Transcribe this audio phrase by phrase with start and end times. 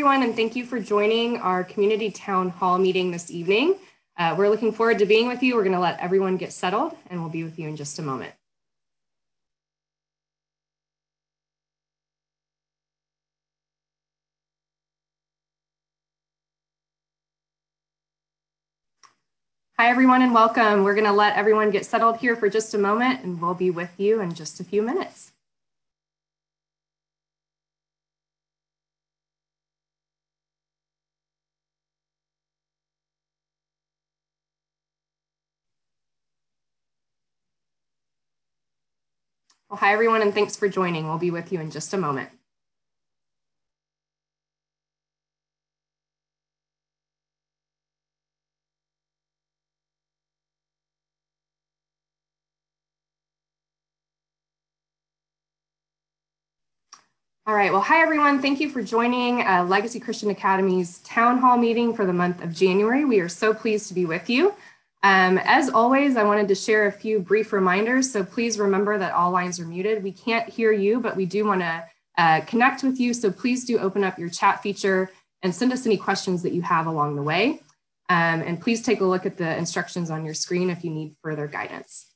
[0.00, 3.76] everyone, and thank you for joining our community town hall meeting this evening.
[4.16, 5.54] Uh, we're looking forward to being with you.
[5.54, 8.02] We're going to let everyone get settled, and we'll be with you in just a
[8.02, 8.32] moment.
[19.76, 20.82] Hi, everyone, and welcome.
[20.82, 23.70] We're going to let everyone get settled here for just a moment, and we'll be
[23.70, 25.32] with you in just a few minutes.
[39.70, 41.06] Well, hi, everyone, and thanks for joining.
[41.08, 42.30] We'll be with you in just a moment.
[57.46, 58.42] All right, well, hi everyone.
[58.42, 62.54] Thank you for joining uh, Legacy Christian Academy's town hall meeting for the month of
[62.54, 63.04] January.
[63.04, 64.54] We are so pleased to be with you.
[65.02, 68.12] Um, as always, I wanted to share a few brief reminders.
[68.12, 70.02] So please remember that all lines are muted.
[70.02, 71.84] We can't hear you, but we do want to
[72.18, 73.14] uh, connect with you.
[73.14, 75.10] So please do open up your chat feature
[75.42, 77.62] and send us any questions that you have along the way.
[78.10, 81.14] Um, and please take a look at the instructions on your screen if you need
[81.22, 82.06] further guidance.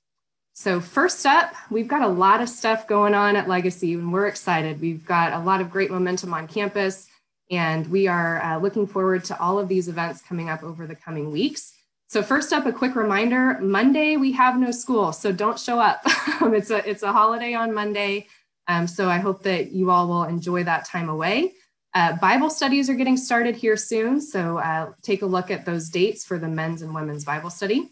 [0.53, 4.27] So first up, we've got a lot of stuff going on at Legacy and we're
[4.27, 4.81] excited.
[4.81, 7.09] We've got a lot of great momentum on campus
[7.51, 10.95] and we are uh, looking forward to all of these events coming up over the
[10.95, 11.75] coming weeks.
[12.15, 16.01] So first up, a quick reminder, Monday we have no school, so don't show up.
[16.43, 18.29] it's, a, it's a holiday on Monday,
[18.69, 21.55] um, so I hope that you all will enjoy that time away.
[21.93, 25.89] Uh, Bible studies are getting started here soon, so uh, take a look at those
[25.89, 27.91] dates for the men's and women's Bible study.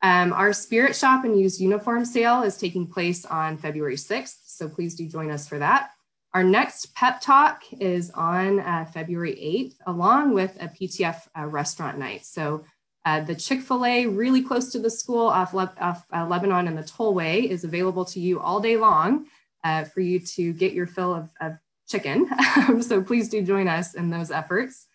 [0.00, 4.70] Um, our Spirit Shop and Used Uniform Sale is taking place on February 6th, so
[4.70, 5.90] please do join us for that.
[6.32, 11.98] Our next pep talk is on uh, February 8th, along with a PTF uh, restaurant
[11.98, 12.24] night.
[12.24, 12.64] So
[13.08, 16.82] uh, the Chick-fil-A really close to the school off, Le off uh, Lebanon and the
[16.82, 19.24] Tollway is available to you all day long
[19.64, 21.54] uh, for you to get your fill of, of
[21.88, 22.28] chicken.
[22.82, 24.88] so please do join us in those efforts.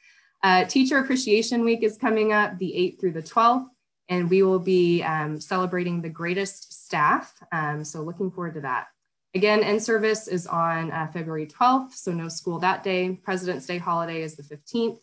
[0.44, 3.66] Uh, Teacher Appreciation Week is coming up the 8th through the 12th
[4.10, 7.34] and we will be um, celebrating the greatest staff.
[7.52, 8.90] Um, so looking forward to that.
[9.34, 13.18] Again, in-service is on uh, February 12th, so no school that day.
[13.24, 15.00] President's Day holiday is the 15th.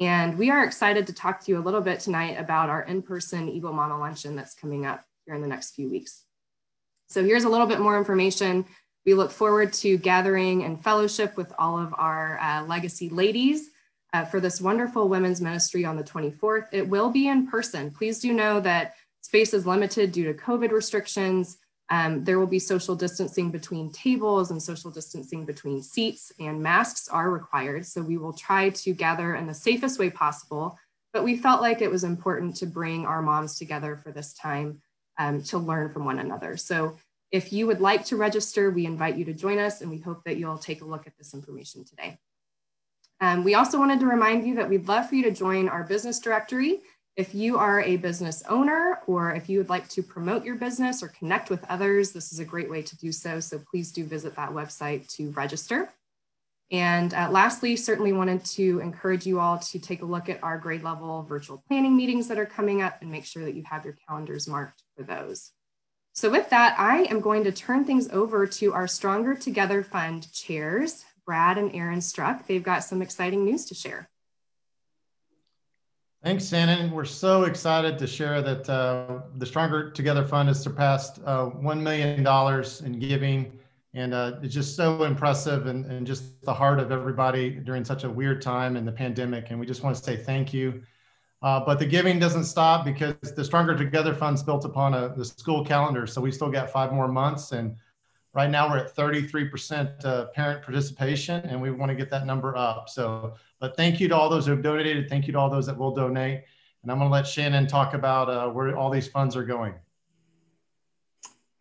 [0.00, 3.50] And we are excited to talk to you a little bit tonight about our in-person
[3.50, 6.24] Eagle Mama Luncheon that's coming up here in the next few weeks.
[7.08, 8.64] So here's a little bit more information.
[9.04, 13.68] We look forward to gathering and fellowship with all of our uh, legacy ladies
[14.14, 16.68] uh, for this wonderful women's ministry on the 24th.
[16.72, 17.90] It will be in person.
[17.90, 21.58] Please do know that space is limited due to COVID restrictions.
[21.90, 27.08] Um, there will be social distancing between tables and social distancing between seats, and masks
[27.08, 27.84] are required.
[27.84, 30.78] So we will try to gather in the safest way possible.
[31.12, 34.80] But we felt like it was important to bring our moms together for this time
[35.18, 36.56] um, to learn from one another.
[36.56, 36.96] So
[37.32, 40.22] if you would like to register, we invite you to join us, and we hope
[40.24, 42.18] that you'll take a look at this information today.
[43.20, 45.84] Um, we also wanted to remind you that we'd love for you to join our
[45.84, 46.80] business directory.
[47.20, 51.02] If you are a business owner or if you would like to promote your business
[51.02, 53.40] or connect with others, this is a great way to do so.
[53.40, 55.90] So please do visit that website to register.
[56.70, 60.56] And uh, lastly, certainly wanted to encourage you all to take a look at our
[60.56, 63.84] grade level virtual planning meetings that are coming up and make sure that you have
[63.84, 65.50] your calendars marked for those.
[66.14, 70.32] So with that, I am going to turn things over to our Stronger Together Fund
[70.32, 72.46] chairs, Brad and Aaron Struck.
[72.46, 74.08] They've got some exciting news to share.
[76.22, 76.90] Thanks, Shannon.
[76.90, 81.80] We're so excited to share that uh, the Stronger Together Fund has surpassed uh, $1
[81.80, 82.26] million
[82.84, 83.58] in giving.
[83.94, 88.04] And uh, it's just so impressive and, and just the heart of everybody during such
[88.04, 89.46] a weird time in the pandemic.
[89.48, 90.82] And we just want to say thank you.
[91.40, 95.14] Uh, but the giving doesn't stop because the Stronger Together Fund is built upon a,
[95.16, 96.06] the school calendar.
[96.06, 97.52] So we still got five more months.
[97.52, 97.76] And
[98.32, 102.56] Right now, we're at 33% uh, parent participation, and we want to get that number
[102.56, 102.88] up.
[102.88, 105.08] So, but thank you to all those who have donated.
[105.08, 106.44] Thank you to all those that will donate.
[106.82, 109.74] And I'm going to let Shannon talk about uh, where all these funds are going.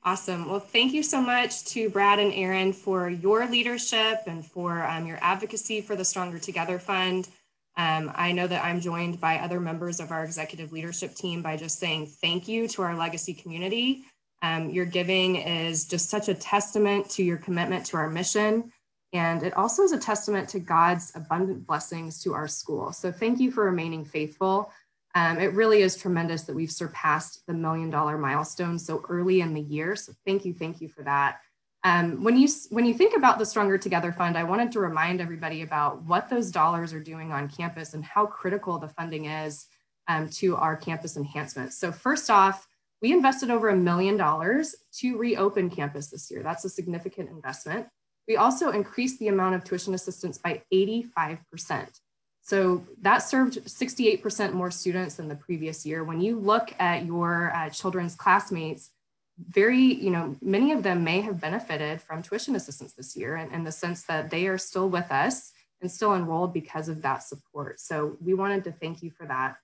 [0.03, 0.49] Awesome.
[0.49, 5.05] Well, thank you so much to Brad and Aaron for your leadership and for um,
[5.05, 7.27] your advocacy for the Stronger Together Fund.
[7.75, 11.57] Um, I know that I'm joined by other members of our executive leadership team by
[11.57, 14.05] just saying thank you to our legacy community
[14.41, 18.71] um, your giving is just such a testament to your commitment to our mission.
[19.13, 22.91] And it also is a testament to God's abundant blessings to our school.
[22.93, 24.71] So thank you for remaining faithful.
[25.15, 29.53] Um, it really is tremendous that we've surpassed the million dollar milestone so early in
[29.53, 29.95] the year.
[29.95, 31.39] So thank you, thank you for that.
[31.83, 35.21] Um, when you when you think about the Stronger Together Fund, I wanted to remind
[35.21, 39.65] everybody about what those dollars are doing on campus and how critical the funding is
[40.07, 41.77] um, to our campus enhancements.
[41.77, 42.67] So first off,
[43.01, 46.43] we invested over a million dollars to reopen campus this year.
[46.43, 47.87] That's a significant investment.
[48.29, 51.99] We also increased the amount of tuition assistance by 85%.
[52.43, 56.03] So that served 68% more students than the previous year.
[56.03, 58.91] When you look at your uh, children's classmates,
[59.39, 63.51] very, you know, many of them may have benefited from tuition assistance this year in,
[63.51, 67.23] in the sense that they are still with us and still enrolled because of that
[67.23, 67.79] support.
[67.79, 69.57] So we wanted to thank you for that.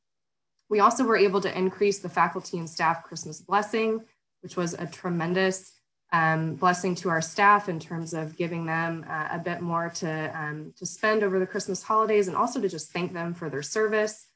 [0.69, 4.01] We also were able to increase the faculty and staff Christmas blessing,
[4.41, 5.71] which was a tremendous
[6.11, 10.31] um, blessing to our staff in terms of giving them uh, a bit more to,
[10.39, 13.63] um, to spend over the Christmas holidays and also to just thank them for their
[13.63, 14.27] service.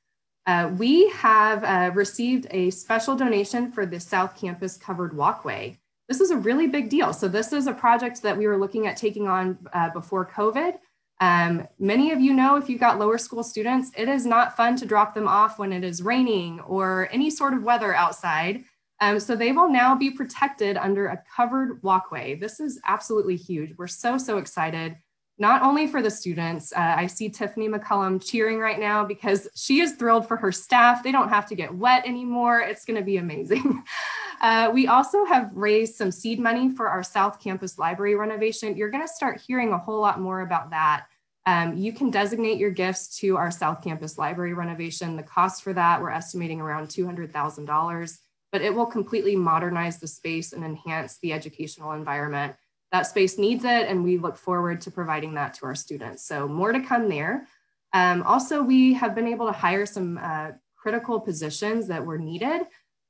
[0.46, 5.78] Uh, we have uh, received a special donation for the South Campus covered walkway.
[6.08, 7.14] This is a really big deal.
[7.14, 10.80] So this is a project that we were looking at taking on uh, before COVID.
[11.22, 14.76] Um, many of you know if you've got lower school students, it is not fun
[14.78, 18.64] to drop them off when it is raining or any sort of weather outside.
[19.02, 22.36] Um, so they will now be protected under a covered walkway.
[22.36, 23.74] This is absolutely huge.
[23.78, 24.98] We're so, so excited,
[25.38, 26.74] not only for the students.
[26.74, 31.02] Uh, I see Tiffany McCullum cheering right now because she is thrilled for her staff.
[31.02, 32.60] They don't have to get wet anymore.
[32.60, 33.84] It's going to be amazing.
[34.42, 38.78] Uh, we also have raised some seed money for our South Campus library renovation.
[38.78, 41.08] You're going to start hearing a whole lot more about that.
[41.46, 45.18] Um, you can designate your gifts to our South Campus library renovation.
[45.18, 48.18] The cost for that, we're estimating around $200,000
[48.52, 52.56] but it will completely modernize the space and enhance the educational environment.
[52.92, 56.26] That space needs it, and we look forward to providing that to our students.
[56.26, 57.48] So more to come there.
[57.94, 62.62] Um, also, we have been able to hire some uh, critical positions that were needed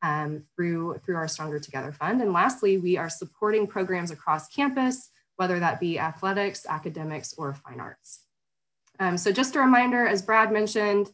[0.01, 2.21] um, through, through our Stronger Together Fund.
[2.21, 7.79] And lastly, we are supporting programs across campus, whether that be athletics, academics, or fine
[7.79, 8.21] arts.
[8.99, 11.09] Um, so just a reminder, as Brad mentioned,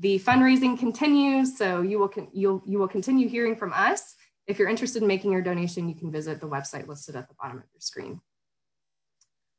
[0.00, 4.14] the fundraising continues, so you will, you'll, you will continue hearing from us.
[4.46, 7.34] If you're interested in making your donation, you can visit the website listed at the
[7.40, 8.20] bottom of your screen.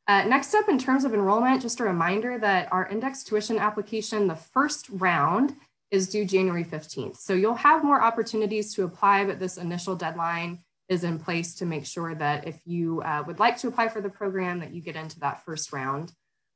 [0.08, 4.28] Uh, next up, in terms of enrollment, just a reminder that our index tuition application,
[4.28, 5.56] the first round,
[5.92, 7.18] is due January 15th.
[7.18, 10.60] So you'll have more opportunities to apply, but this initial deadline
[10.90, 14.02] is in place to make sure that if you uh, would like to apply for
[14.02, 16.12] the program, that you get into that first round.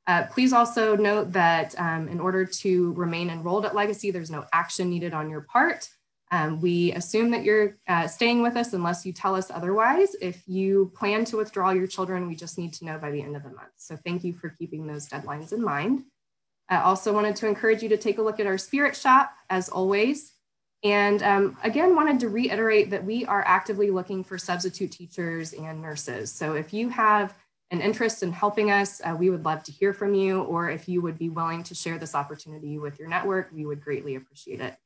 [0.06, 4.44] Uh, please also note that um, in order to remain enrolled at Legacy, there's no
[4.52, 5.88] action needed on your part.
[6.30, 10.16] Um, we assume that you're uh, staying with us unless you tell us otherwise.
[10.20, 13.36] If you plan to withdraw your children, we just need to know by the end
[13.36, 13.72] of the month.
[13.76, 16.04] So thank you for keeping those deadlines in mind.
[16.68, 19.68] I also wanted to encourage you to take a look at our Spirit Shop as
[19.68, 20.32] always.
[20.82, 25.80] And um, again, wanted to reiterate that we are actively looking for substitute teachers and
[25.80, 26.32] nurses.
[26.32, 27.34] So if you have
[27.70, 30.42] an interest in helping us, uh, we would love to hear from you.
[30.42, 33.82] Or if you would be willing to share this opportunity with your network, we would
[33.82, 34.76] greatly appreciate it.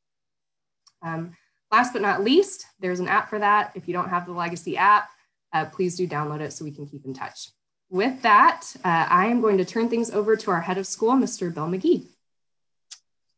[1.02, 1.36] Um,
[1.70, 3.72] last but not least, there's an app for that.
[3.74, 5.10] If you don't have the Legacy app,
[5.52, 7.50] uh, please do download it so we can keep in touch.
[7.90, 11.12] With that, uh, I am going to turn things over to our head of school,
[11.12, 11.52] Mr.
[11.52, 12.06] Bill McGee.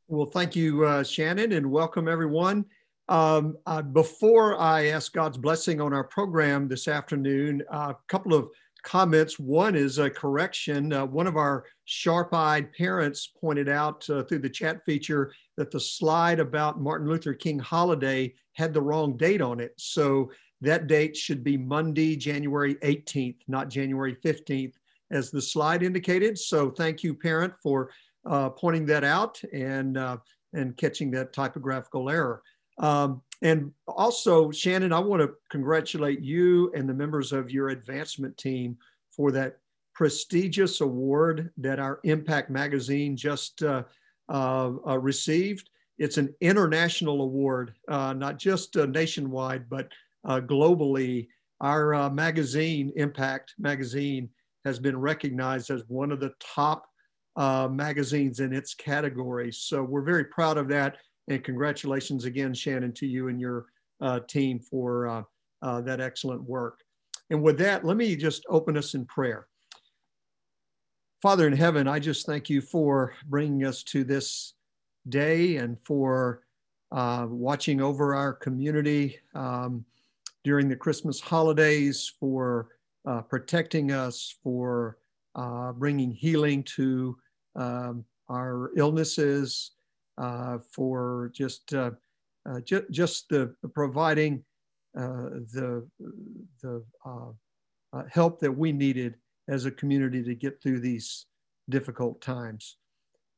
[0.08, 2.66] Well, thank you, uh, Shannon, and welcome everyone.
[3.08, 8.50] Um, uh, before I ask God's blessing on our program this afternoon, a couple of
[8.82, 9.38] comments.
[9.38, 10.92] One is a correction.
[10.92, 15.70] Uh, one of our sharp eyed parents pointed out uh, through the chat feature that
[15.70, 19.72] the slide about Martin Luther King holiday had the wrong date on it.
[19.76, 24.74] So that date should be Monday, January 18th, not January 15th,
[25.10, 26.38] as the slide indicated.
[26.38, 27.90] So thank you, parent, for
[28.24, 30.18] uh, pointing that out and, uh,
[30.52, 32.42] and catching that typographical error.
[32.78, 38.36] Um, and also, Shannon, I want to congratulate you and the members of your advancement
[38.38, 38.76] team
[39.10, 39.58] for that
[39.94, 43.82] prestigious award that our Impact magazine just uh,
[44.28, 45.70] uh, uh, received.
[45.98, 49.88] It's an international award, uh, not just uh, nationwide, but
[50.24, 51.26] uh, globally.
[51.60, 54.28] Our magazine, Impact magazine,
[54.64, 56.86] has been recognized as one of the top
[57.36, 59.52] magazines in its category.
[59.52, 60.96] So we're very proud of that.
[61.28, 63.66] And congratulations again, Shannon, to you and your
[64.00, 65.22] uh, team for uh,
[65.62, 66.80] uh, that excellent work.
[67.30, 69.46] And with that, let me just open us in prayer.
[71.22, 74.54] Father in heaven, I just thank you for bringing us to this
[75.08, 76.42] day and for
[76.90, 79.84] uh, watching over our community um,
[80.42, 82.70] during the Christmas holidays, for
[83.06, 84.98] uh, protecting us, for
[85.78, 87.16] bringing healing to
[87.54, 89.72] um, our illnesses,
[90.70, 91.90] for just uh,
[92.48, 94.44] uh, ju just the, providing
[94.94, 95.86] the
[96.62, 99.16] the uh, help that we needed
[99.48, 101.26] as a community to get through these
[101.68, 102.76] difficult times.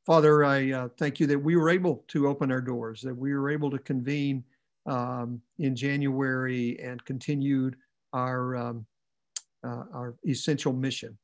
[0.07, 3.33] Father, I uh, thank you that we were able to open our doors, that we
[3.35, 4.45] were able to convene
[4.87, 7.77] um, in January and continued
[8.13, 8.87] our, um,
[9.67, 11.17] uh, our essential mission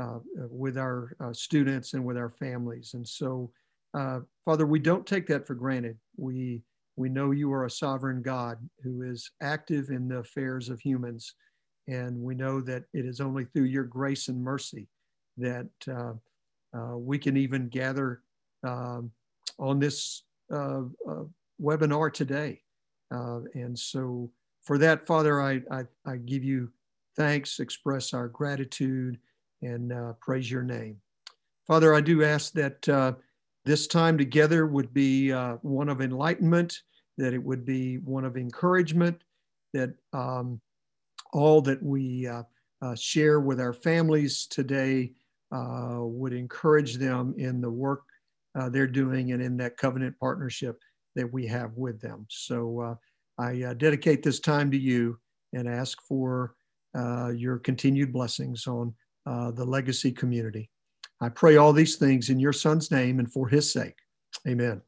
[0.00, 2.94] uh, with our uh, students and with our families.
[2.94, 3.50] And so,
[3.94, 5.96] uh, Father, we don't take that for granted.
[6.16, 6.62] We,
[6.96, 11.34] we know you are a sovereign God who is active in the affairs of humans.
[11.88, 14.88] And we know that it is only through your grace and mercy
[15.36, 16.12] that uh,
[16.76, 18.22] uh, we can even gather
[18.66, 19.10] um,
[19.58, 21.24] on this uh, uh
[21.60, 22.60] webinar today.
[23.14, 24.30] Uh, and so
[24.62, 26.70] for that, Father, I, I, I, give you
[27.16, 29.18] thanks, express our gratitude,
[29.62, 30.96] and praise your name.
[31.66, 33.16] Father, I do ask that
[33.64, 35.30] this time together would be
[35.62, 36.80] one of enlightenment,
[37.16, 39.22] that it would be one of encouragement,
[39.72, 40.60] that um,
[41.34, 42.42] all that we uh,
[42.80, 45.12] uh, share with our families today
[45.52, 48.02] uh, would encourage them in the work
[48.58, 50.78] uh, they're doing and in that covenant partnership
[51.16, 52.24] that we have with them.
[52.30, 52.94] So uh,
[53.36, 55.18] I uh, dedicate this time to you
[55.52, 56.54] and ask for
[57.34, 58.94] your continued blessings on
[59.26, 60.70] the legacy community.
[61.20, 63.96] I pray all these things in your son's name and for his sake.
[64.46, 64.82] Amen.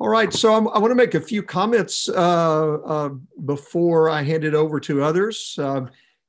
[0.00, 3.10] All right, so I'm, i want to make a few comments uh, uh,
[3.44, 5.56] before I hand it over to others.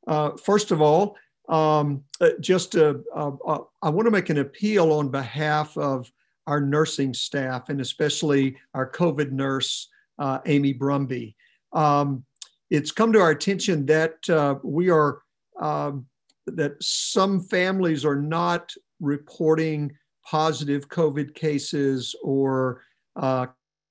[0.07, 1.17] Uh, first of all,
[1.49, 6.11] um, uh, just uh, uh, I want to make an appeal on behalf of
[6.47, 9.89] our nursing staff and especially our COVID nurse,
[10.45, 11.35] Amy Brumby.
[11.73, 12.23] Um,
[12.69, 15.21] it's come to our attention that we are,
[15.59, 16.05] um,
[16.47, 19.91] that some families are not reporting
[20.23, 22.81] positive COVID cases or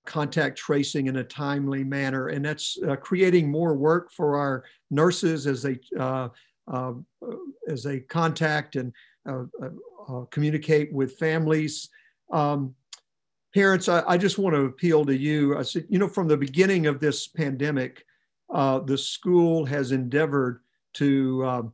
[0.07, 2.29] contact tracing in a timely manner.
[2.29, 5.79] And that's creating more work for our nurses as they
[6.69, 7.37] um, uh,
[7.69, 8.93] as they contact and
[9.29, 9.45] uh,
[10.09, 11.91] uh, communicate with families.
[12.33, 12.75] Um,
[13.53, 15.59] parents, I, I, just want to appeal to you.
[15.59, 18.05] I said, you know, from the beginning of this pandemic,
[18.51, 20.61] the school has endeavored
[20.95, 21.73] to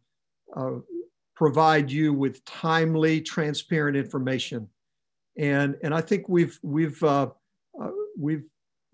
[0.57, 0.85] um,
[1.37, 4.69] provide you with timely, transparent information.
[5.39, 7.31] And, and I think we've, we've, uh,
[7.81, 8.45] uh, we've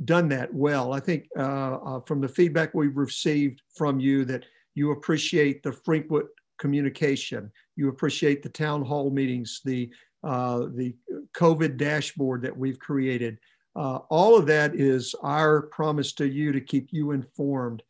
[0.05, 0.93] done that well.
[0.93, 4.45] I think uh, from the feedback we've received from you that
[4.75, 6.27] you appreciate the frequent
[6.59, 7.51] communication.
[7.77, 9.91] You appreciate the town hall meetings, the,
[10.23, 10.95] uh, the
[11.35, 13.39] COVID dashboard that we've created.
[13.75, 17.83] Uh, all of that is our promise to you to keep you informed.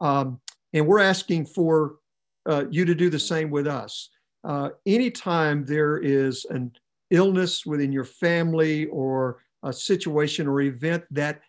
[0.00, 0.40] Um,
[0.72, 1.96] and we're asking for
[2.46, 4.10] uh, you to do the same with us.
[4.44, 6.72] Uh, anytime there is an
[7.10, 11.40] illness within your family or a situation or event that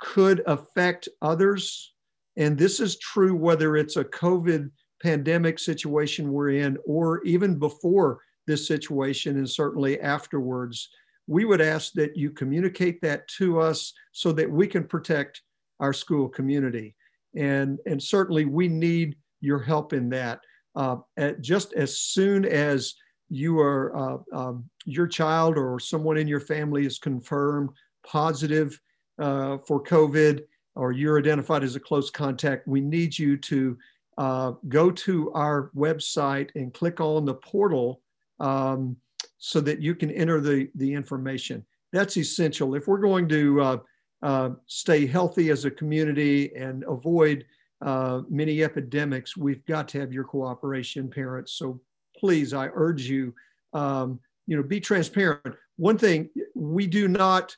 [0.00, 1.94] could affect others,
[2.36, 4.70] and this is true whether it's a COVID
[5.02, 10.88] pandemic situation we're in or even before this situation and certainly afterwards.
[11.26, 15.42] We would ask that you communicate that to us so that we can protect
[15.80, 16.94] our school community.
[17.34, 20.40] And, and certainly we need your help in that.
[20.74, 20.96] Uh,
[21.40, 22.94] just as soon as
[23.28, 27.70] you are, uh, um, your child or someone in your family is confirmed
[28.04, 28.80] positive
[29.18, 30.42] uh, for COVID,
[30.74, 33.78] or you're identified as a close contact, we need you to
[34.18, 38.00] uh, go to our website and click on the portal
[38.40, 38.96] um,
[39.38, 41.64] so that you can enter the, the information.
[41.92, 42.74] That's essential.
[42.74, 43.76] If we're going to uh,
[44.22, 47.44] uh, stay healthy as a community and avoid
[47.84, 51.52] uh, many epidemics, we've got to have your cooperation, parents.
[51.52, 51.80] So
[52.18, 53.34] please, I urge you,
[53.74, 55.54] um, you know, be transparent.
[55.76, 57.54] One thing, we do not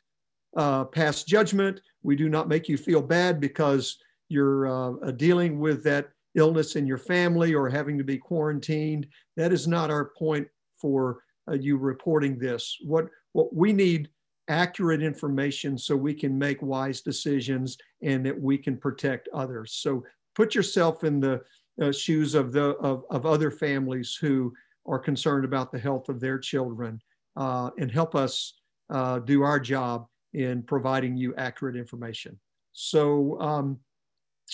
[0.56, 1.80] uh, pass judgment.
[2.02, 6.87] We do not make you feel bad because you're uh, dealing with that illness in
[6.87, 9.06] your family or having to be quarantined.
[9.37, 10.49] That is not our point
[10.80, 12.76] for uh, you reporting this.
[12.83, 14.09] What, what we need
[14.49, 19.73] accurate information so we can make wise decisions and that we can protect others.
[19.75, 21.43] So put yourself in the
[21.81, 24.53] uh, shoes of, the, of, of other families who
[24.87, 27.00] are concerned about the health of their children
[27.37, 28.55] uh, and help us
[28.91, 32.38] uh, do our job in providing you accurate information.
[32.73, 33.79] So um,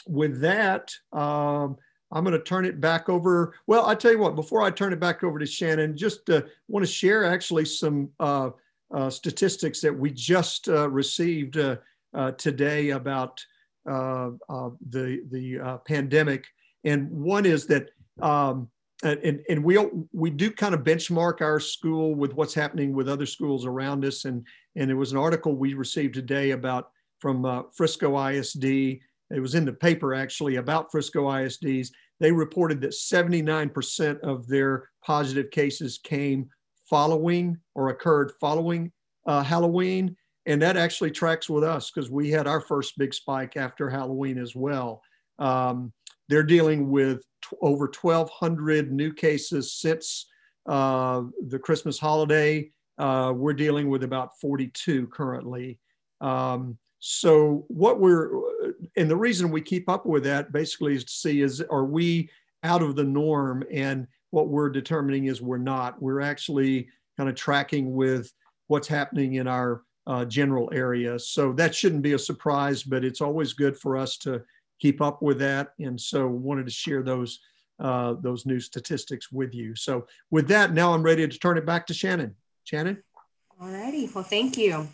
[0.07, 1.77] with that, um,
[2.13, 3.55] I'm going to turn it back over.
[3.67, 6.43] Well, I tell you what, before I turn it back over to Shannon, just uh,
[6.69, 8.51] want to share actually some uh,
[9.11, 11.77] statistics that we just uh, received uh,
[12.15, 13.45] uh, today about
[13.85, 16.47] the, the pandemic.
[16.85, 18.69] And one is that, um,
[19.03, 19.79] and, and we,
[20.13, 24.25] we do kind of benchmark our school with what's happening with other schools around us.
[24.25, 28.65] And and it was an article we received today about from uh, Frisco ISD.
[28.65, 31.91] It was in the paper actually about Frisco ISDs
[32.23, 36.49] they reported that 79% of their positive cases came
[36.93, 38.93] following or occurred following
[39.25, 40.15] uh, Halloween.
[40.45, 44.37] And that actually tracks with us because we had our first big spike after Halloween
[44.37, 45.01] as well.
[45.39, 45.91] Um,
[46.29, 47.23] they're dealing with
[47.63, 50.27] over 1,200 new cases since
[50.69, 52.71] uh, the Christmas holiday.
[52.99, 55.79] Uh, we're dealing with about 42 currently.
[56.21, 58.33] Um, so what we're,
[58.99, 62.29] and the reason we keep up with that basically is to see is, are we
[62.63, 63.65] out of the norm?
[63.73, 66.01] And what we're determining is we're not.
[66.03, 68.33] We're actually kind of tracking with
[68.67, 71.19] what's happening in our uh, general area.
[71.19, 74.43] So that shouldn't be a surprise, but it's always good for us to
[74.81, 75.75] keep up with that.
[75.79, 77.39] And so wanted to share those
[77.79, 79.75] uh, those new statistics with you.
[79.75, 82.35] So with that, now I'm ready to turn it back to Shannon.
[82.65, 83.03] Shannon?
[83.61, 84.09] All righty.
[84.15, 84.89] Well, thank you.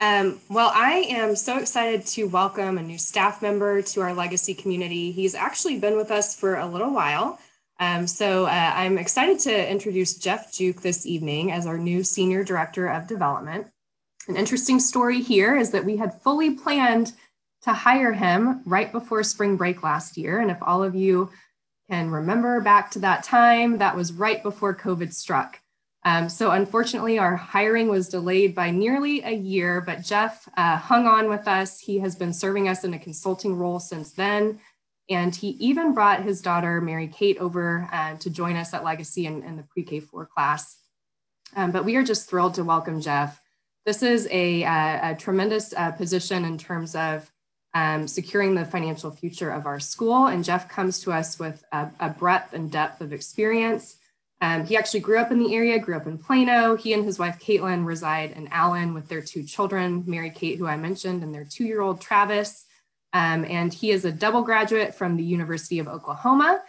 [0.00, 4.54] Um, well, I am so excited to welcome a new staff member to our legacy
[4.54, 5.12] community.
[5.12, 7.38] He's actually been with us for a little while.
[7.82, 12.44] Um, so uh, I'm excited to introduce Jeff Juke this evening as our new Senior
[12.44, 13.66] Director of Development.
[14.28, 17.12] An interesting story here is that we had fully planned
[17.62, 20.38] to hire him right before spring break last year.
[20.38, 21.30] And if all of you
[21.90, 25.58] can remember back to that time, that was right before COVID struck.
[26.04, 31.08] Um, so unfortunately, our hiring was delayed by nearly a year, but Jeff uh, hung
[31.08, 31.80] on with us.
[31.80, 34.60] He has been serving us in a consulting role since then.
[35.10, 39.26] And he even brought his daughter, Mary Kate, over uh, to join us at Legacy
[39.26, 40.76] in, in the pre-K 4 class.
[41.56, 43.40] Um, but we are just thrilled to welcome Jeff.
[43.84, 47.30] This is a, a, a tremendous uh, position in terms of
[47.74, 50.26] um, securing the financial future of our school.
[50.26, 53.96] And Jeff comes to us with a, a breadth and depth of experience.
[54.40, 56.76] Um, he actually grew up in the area, grew up in Plano.
[56.76, 60.66] He and his wife, Caitlin, reside in Allen with their two children, Mary Kate, who
[60.66, 62.66] I mentioned, and their two year old Travis.
[63.12, 66.62] Um, and he is a double graduate from the University of Oklahoma.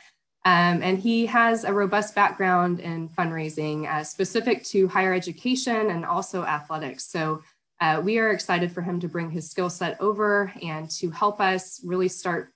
[0.46, 6.06] Um, and he has a robust background in fundraising uh, specific to higher education and
[6.06, 7.06] also athletics.
[7.06, 7.42] So
[7.80, 11.40] uh, we are excited for him to bring his skill set over and to help
[11.40, 12.52] us really start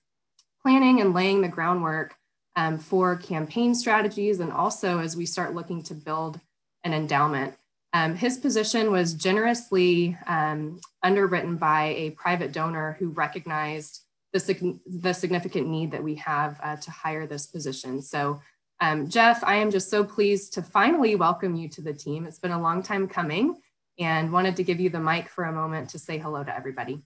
[0.62, 2.14] planning and laying the groundwork
[2.56, 6.40] um, for campaign strategies and also as we start looking to build
[6.84, 7.54] an endowment.
[7.92, 15.14] Um, his position was generously um, underwritten by a private donor who recognized the, the
[15.14, 18.02] significant need that we have uh, to hire this position.
[18.02, 18.40] So
[18.80, 22.26] um, Jeff, I am just so pleased to finally welcome you to the team.
[22.26, 23.56] It's been a long time coming
[23.98, 27.02] and wanted to give you the mic for a moment to say hello to everybody.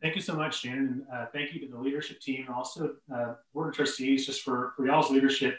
[0.00, 1.06] Thank you so much, Shannon.
[1.12, 4.72] Uh, thank you to the leadership team and also uh, Board of Trustees just for,
[4.76, 5.58] for y'all's leadership,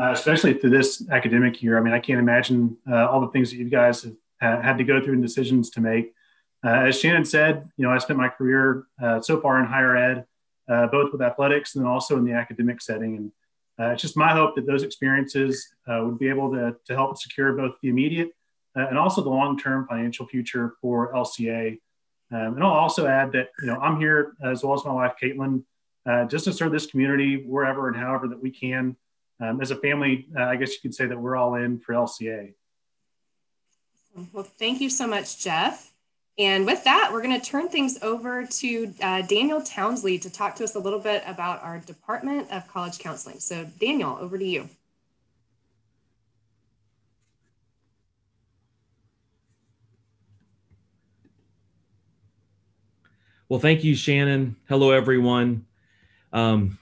[0.00, 1.78] uh, especially through this academic year.
[1.78, 4.06] I mean, I can't imagine uh, all the things that you guys
[4.40, 6.14] have had to go through and decisions to make.
[6.64, 9.96] Uh, as Shannon said, you know, I spent my career uh, so far in higher
[9.96, 10.24] ed,
[10.68, 13.16] both with athletics and also in the academic setting.
[13.16, 17.52] And it's just my hope that those experiences would be able to, to help secure
[17.52, 18.30] both the immediate
[18.76, 21.78] uh, and also the long-term financial future for LCA.
[22.32, 25.14] Um, and I'll also add that you know I'm here as well as my wife
[25.20, 25.64] Caitlin,
[26.06, 28.96] uh, just to serve this community wherever and however that we can.
[29.40, 31.94] Um, as a family, uh, I guess you could say that we're all in for
[31.94, 32.52] LCA.
[34.32, 35.92] Well, thank you so much, Jeff.
[36.38, 40.56] And with that, we're going to turn things over to uh, Daniel Townsley to talk
[40.56, 43.40] to us a little bit about our Department of College Counseling.
[43.40, 44.68] So, Daniel, over to you.
[53.48, 54.56] Well, thank you, Shannon.
[54.68, 55.66] Hello, everyone.
[56.32, 56.78] Um,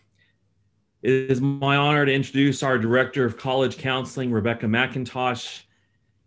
[1.02, 5.62] it is my honor to introduce our Director of College Counseling, Rebecca McIntosh.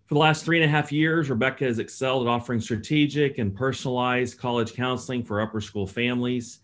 [0.05, 3.53] For the last three and a half years, Rebecca has excelled at offering strategic and
[3.53, 6.59] personalized college counseling for upper school families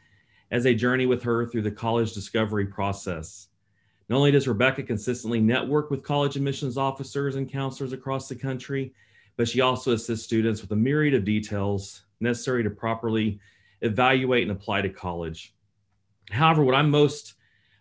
[0.52, 3.48] as they journey with her through the college discovery process.
[4.08, 8.93] Not only does Rebecca consistently network with college admissions officers and counselors across the country,
[9.36, 13.39] but she also assists students with a myriad of details necessary to properly
[13.82, 15.54] evaluate and apply to college.
[16.32, 17.34] However, what I'm most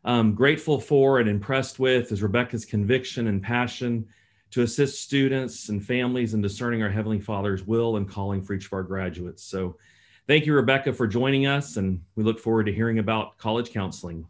[0.06, 4.06] um, grateful for and impressed with is Rebecca's conviction and passion
[4.52, 8.66] to assist students and families in discerning our Heavenly Father's will and calling for each
[8.66, 9.42] of our graduates.
[9.42, 9.76] So,
[10.28, 14.26] thank you, Rebecca, for joining us, and we look forward to hearing about college counseling.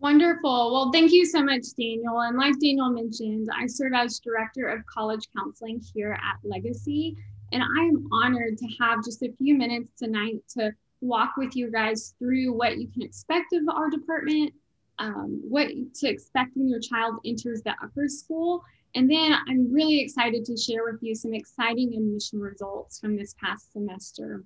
[0.00, 0.72] Wonderful.
[0.72, 2.20] Well, thank you so much, Daniel.
[2.22, 7.18] And like Daniel mentioned, I serve as Director of College Counseling here at Legacy.
[7.52, 11.70] And I am honored to have just a few minutes tonight to walk with you
[11.70, 14.52] guys through what you can expect of our department,
[14.98, 18.62] um, what to expect when your child enters the upper school.
[18.94, 23.34] And then I'm really excited to share with you some exciting admission results from this
[23.42, 24.44] past semester.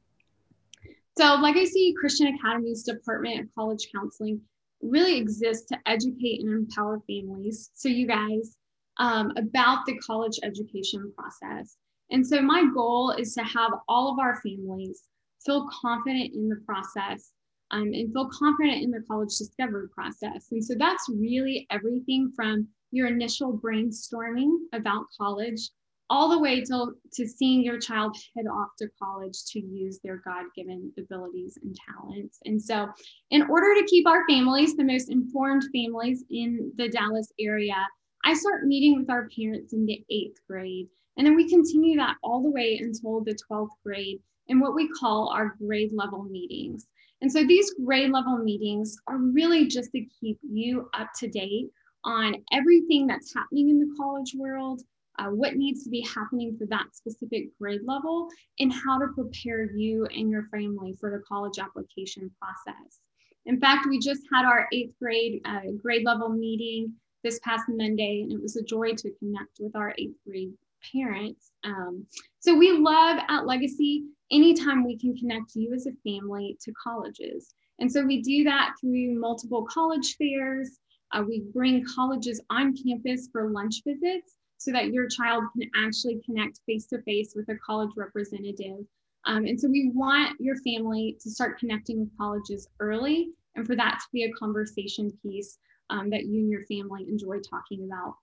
[1.16, 4.40] So Legacy Christian Academy's Department of College Counseling
[4.82, 7.70] really exists to educate and empower families.
[7.74, 8.56] So you guys,
[8.98, 11.76] um, about the college education process.
[12.10, 15.04] And so my goal is to have all of our families
[15.44, 17.32] feel confident in the process
[17.70, 20.48] um, and feel confident in the college discovery process.
[20.50, 25.70] And so that's really everything from your initial brainstorming about college
[26.10, 30.20] all the way to, to seeing your child head off to college to use their
[30.24, 32.38] God-given abilities and talents.
[32.44, 32.88] And so
[33.30, 37.76] in order to keep our families the most informed families in the Dallas area,
[38.24, 40.88] I start meeting with our parents in the eighth grade.
[41.16, 44.88] And then we continue that all the way until the 12th grade in what we
[44.88, 46.86] call our grade level meetings.
[47.20, 51.70] And so these grade level meetings are really just to keep you up to date
[52.04, 54.82] on everything that's happening in the college world,
[55.18, 58.28] uh, what needs to be happening for that specific grade level,
[58.58, 63.00] and how to prepare you and your family for the college application process.
[63.46, 68.22] In fact, we just had our eighth grade uh, grade level meeting this past Monday,
[68.22, 70.52] and it was a joy to connect with our eighth grade
[70.92, 71.52] parents.
[71.62, 72.06] Um,
[72.40, 77.54] so we love at Legacy anytime we can connect you as a family to colleges.
[77.78, 80.78] And so we do that through multiple college fairs.
[81.12, 86.20] Uh, we bring colleges on campus for lunch visits so that your child can actually
[86.24, 88.86] connect face to face with a college representative.
[89.26, 93.76] Um, and so we want your family to start connecting with colleges early and for
[93.76, 95.58] that to be a conversation piece
[95.90, 98.14] um, that you and your family enjoy talking about.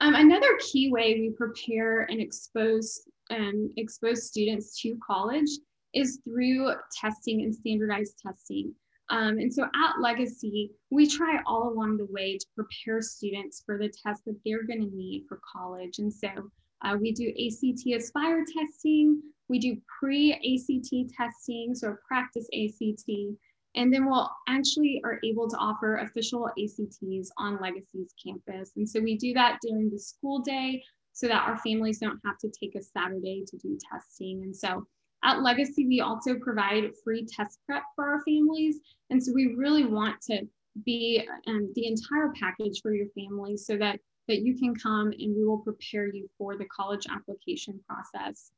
[0.00, 5.48] Um, another key way we prepare and expose um, expose students to college
[5.94, 8.74] is through testing and standardized testing.
[9.10, 13.76] Um, and so at Legacy, we try all along the way to prepare students for
[13.76, 15.98] the tests that they're going to need for college.
[15.98, 16.28] And so
[16.82, 23.10] uh, we do ACT Aspire testing, we do pre ACT testing, so practice ACT,
[23.76, 28.72] and then we'll actually are able to offer official ACTs on Legacy's campus.
[28.76, 32.38] And so we do that during the school day so that our families don't have
[32.38, 34.42] to take a Saturday to do testing.
[34.42, 34.86] And so
[35.24, 38.80] at Legacy, we also provide free test prep for our families.
[39.10, 40.46] And so we really want to
[40.84, 45.36] be um, the entire package for your family so that, that you can come and
[45.36, 48.50] we will prepare you for the college application process.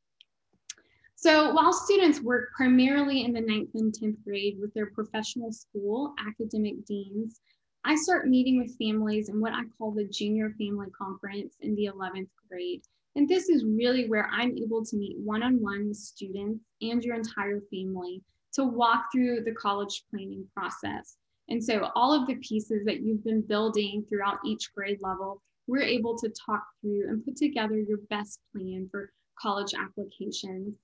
[1.17, 6.15] So while students work primarily in the ninth and 10th grade with their professional school
[6.27, 7.41] academic deans,
[7.87, 11.91] I start meeting with families in what I call the junior family conference in the
[11.95, 12.83] 11th grade.
[13.15, 17.05] And this is really where I'm able to meet one on one with students and
[17.05, 18.23] your entire family
[18.55, 21.19] to walk through the college planning process.
[21.51, 25.83] And so, all of the pieces that you've been building throughout each grade level, we're
[25.83, 30.75] able to talk through and put together your best plan for college applications.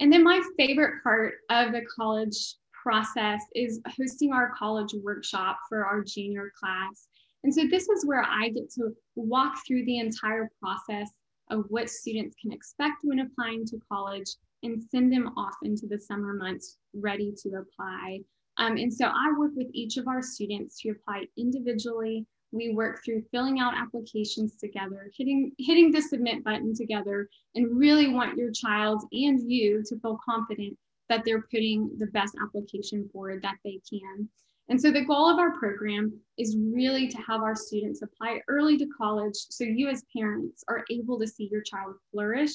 [0.00, 5.84] And then, my favorite part of the college process is hosting our college workshop for
[5.84, 7.08] our junior class.
[7.42, 11.10] And so, this is where I get to walk through the entire process
[11.50, 14.30] of what students can expect when applying to college
[14.62, 18.20] and send them off into the summer months ready to apply.
[18.58, 22.24] Um, and so I work with each of our students to apply individually.
[22.52, 28.08] We work through filling out applications together, hitting, hitting the submit button together, and really
[28.08, 33.42] want your child and you to feel confident that they're putting the best application forward
[33.42, 34.28] that they can.
[34.68, 38.76] And so the goal of our program is really to have our students apply early
[38.78, 42.50] to college so you as parents are able to see your child flourish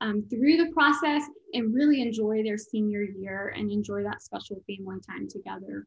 [0.00, 4.98] um, through the process and really enjoy their senior year and enjoy that special family
[5.06, 5.86] time together.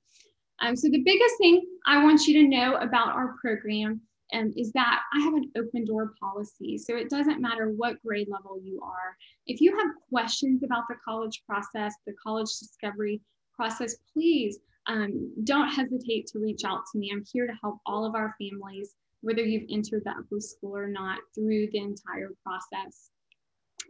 [0.62, 4.02] Um, so the biggest thing I want you to know about our program
[4.34, 6.78] um, is that I have an open door policy.
[6.78, 9.16] So it doesn't matter what grade level you are.
[9.48, 13.22] If you have questions about the college process, the college discovery
[13.56, 17.12] process, please um, don't hesitate to reach out to me.
[17.14, 20.88] I'm here to help all of our families, whether you've entered the upper school or
[20.88, 23.10] not, through the entire process.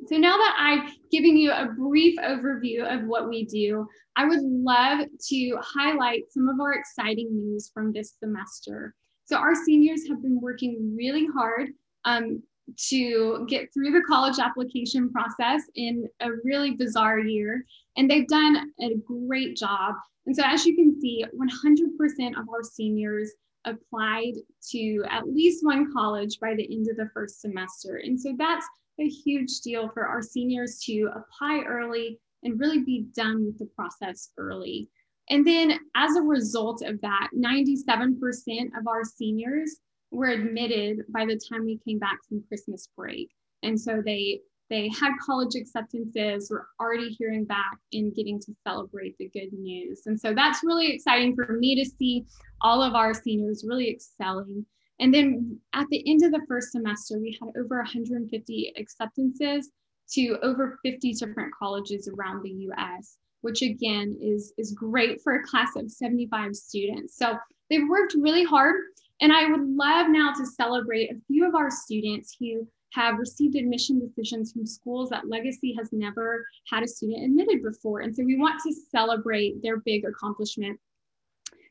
[0.08, 4.42] So now that I've given you a brief overview of what we do, I would
[4.42, 8.96] love to highlight some of our exciting news from this semester.
[9.26, 11.70] So our seniors have been working really hard
[12.06, 12.44] um,
[12.90, 17.66] to get through the college application process in a really bizarre year.
[17.98, 19.96] And they've done a great job.
[20.26, 23.32] And so, as you can see, 100% of our seniors
[23.66, 24.34] applied
[24.72, 27.98] to at least one college by the end of the first semester.
[27.98, 28.66] And so, that's
[29.00, 33.70] a huge deal for our seniors to apply early and really be done with the
[33.76, 34.90] process early.
[35.30, 39.78] And then, as a result of that, 97% of our seniors
[40.12, 43.30] were admitted by the time we came back from Christmas break.
[43.64, 49.16] And so they they had college acceptances, we're already hearing back and getting to celebrate
[49.20, 50.02] the good news.
[50.06, 52.26] And so that's really exciting for me to see
[52.62, 54.66] all of our seniors really excelling.
[55.00, 59.70] And then at the end of the first semester, we had over 150 acceptances
[60.14, 65.44] to over 50 different colleges around the US, which again is, is great for a
[65.44, 67.18] class of 75 students.
[67.18, 67.38] So
[67.70, 68.76] they've worked really hard.
[69.22, 73.56] And I would love now to celebrate a few of our students who have received
[73.56, 78.00] admission decisions from schools that Legacy has never had a student admitted before.
[78.00, 80.80] And so we want to celebrate their big accomplishment.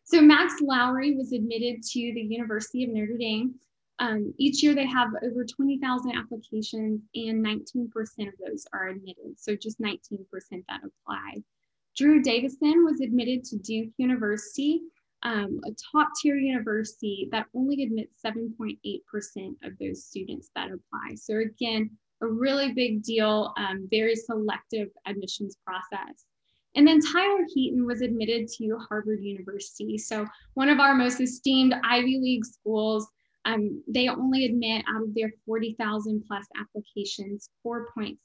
[0.04, 3.54] So Max Lowry was admitted to the University of Notre Dame.
[3.98, 7.88] Um, each year they have over 20,000 applications and 19%
[8.28, 9.38] of those are admitted.
[9.38, 10.26] So just 19%
[10.68, 11.42] that apply.
[11.96, 14.82] Drew Davison was admitted to Duke University
[15.22, 18.76] um, a top tier university that only admits 7.8%
[19.62, 21.14] of those students that apply.
[21.16, 21.90] So again,
[22.22, 26.24] a really big deal, um, very selective admissions process.
[26.74, 29.98] And then Tyler Heaton was admitted to Harvard University.
[29.98, 33.06] So one of our most esteemed Ivy League schools,
[33.44, 38.16] um, they only admit out of their 40,000 plus applications, 4.6%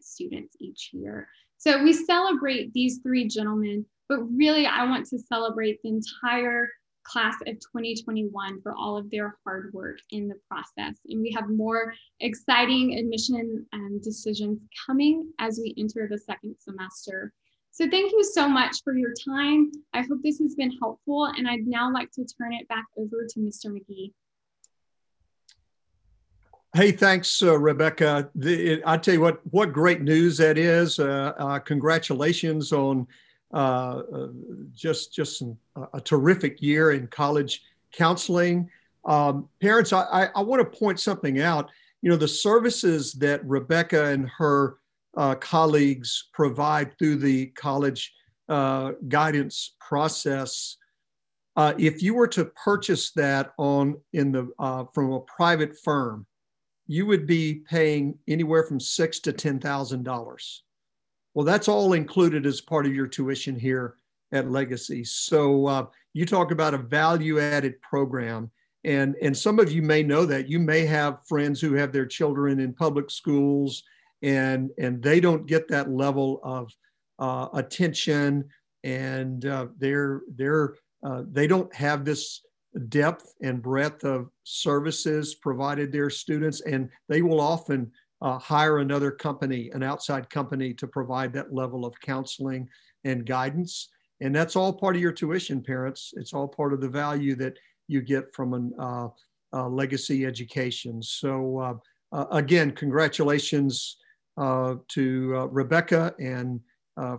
[0.00, 1.28] students each year.
[1.58, 6.70] So we celebrate these three gentlemen but really, I want to celebrate the entire
[7.04, 10.98] class of 2021 for all of their hard work in the process.
[11.08, 17.32] And we have more exciting admission um, decisions coming as we enter the second semester.
[17.70, 19.70] So thank you so much for your time.
[19.92, 21.26] I hope this has been helpful.
[21.26, 23.66] And I'd now like to turn it back over to Mr.
[23.66, 24.12] McGee.
[26.74, 28.28] Hey, thanks, uh, Rebecca.
[28.34, 30.98] The, it, I tell you what, what great news that is.
[30.98, 33.06] Uh, uh, congratulations on
[33.54, 34.28] uh, uh,
[34.74, 35.42] just just
[35.94, 38.68] a terrific year in college counseling.
[39.06, 41.70] Um, parents, I, I want to point something out.
[42.02, 44.76] You know, the services that Rebecca and her
[45.16, 48.12] uh, colleagues provide through the college
[48.48, 50.76] guidance process.
[51.58, 56.24] Uh, if you were to purchase that on in the uh, from a private firm,
[56.88, 60.64] you would be paying anywhere from six to ten thousand dollars.
[61.34, 63.94] Well, that's all included as part of your tuition here
[64.32, 65.04] at Legacy.
[65.04, 68.50] So uh, you talk about a value added program.
[68.84, 70.48] And, and some of you may know that.
[70.48, 73.82] You may have friends who have their children in public schools
[74.22, 76.72] and, and they don't get that level of
[77.18, 78.48] uh, attention
[78.82, 80.74] and uh, they're, they're,
[81.04, 82.40] uh, they don't have this
[82.88, 89.10] depth and breadth of services provided their students and they will often uh, hire another
[89.10, 92.68] company, an outside company to provide that level of counseling
[93.04, 93.88] and guidance.
[94.20, 96.12] And that's all part of your tuition, parents.
[96.16, 99.08] It's all part of the value that you get from an uh,
[99.52, 101.02] uh, legacy education.
[101.02, 101.74] So uh,
[102.12, 103.96] uh, again, congratulations
[104.36, 106.60] uh, to Rebecca and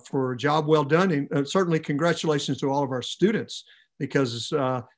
[0.04, 1.12] for a job well done.
[1.12, 3.64] And certainly congratulations to all of our students
[4.00, 4.50] because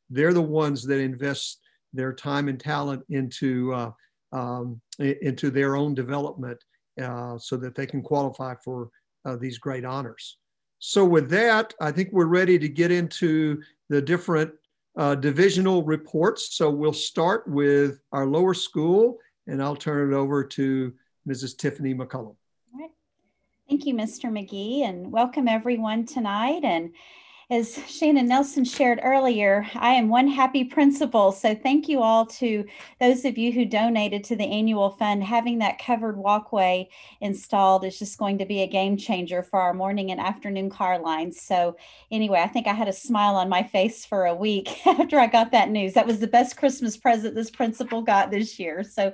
[0.10, 1.60] they're the ones that invest
[1.94, 3.94] their time and talent into
[4.34, 6.64] um, into their own development
[7.02, 8.90] uh, so that they can qualify for
[9.26, 10.38] uh, these great honors.
[10.80, 14.52] So with that, I think we're ready to get into the different
[14.98, 16.56] uh, divisional reports.
[16.56, 20.94] So we'll start with our lower school and I'll turn it over to
[21.28, 21.58] Mrs.
[21.58, 22.36] Tiffany McCullum.
[23.70, 24.30] Thank you, Mr.
[24.30, 26.66] McGee, and welcome everyone tonight.
[26.66, 26.92] And
[27.52, 31.34] as Shannon Nelson shared earlier, I am one happy principal.
[31.34, 32.66] So thank you all to
[33.02, 35.22] those of you who donated to the annual fund.
[35.22, 36.88] Having that covered walkway
[37.20, 40.98] installed is just going to be a game changer for our morning and afternoon car
[40.98, 41.42] lines.
[41.42, 41.76] So
[42.10, 45.28] anyway, I think I had a smile on my face for a week after I
[45.28, 45.92] got that news.
[45.92, 48.82] That was the best Christmas present this principal got this year.
[48.82, 49.12] So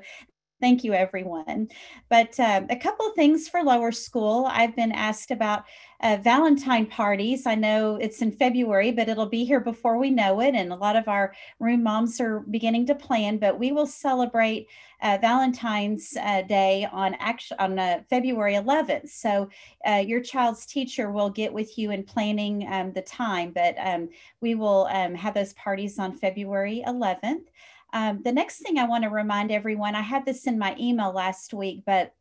[0.59, 1.69] Thank you, everyone.
[2.09, 4.47] But uh, a couple things for lower school.
[4.49, 5.65] I've been asked about
[6.01, 7.45] uh, Valentine parties.
[7.45, 10.55] I know it's in February, but it'll be here before we know it.
[10.55, 14.67] And a lot of our room moms are beginning to plan, but we will celebrate
[15.03, 19.09] uh, Valentine's uh, Day on, actually, on uh, February 11th.
[19.09, 19.49] So
[19.87, 24.09] uh, your child's teacher will get with you in planning um, the time, but um,
[24.41, 27.45] we will um, have those parties on February 11th.
[27.93, 31.11] Um, the next thing I want to remind everyone, I had this in my email
[31.11, 32.13] last week, but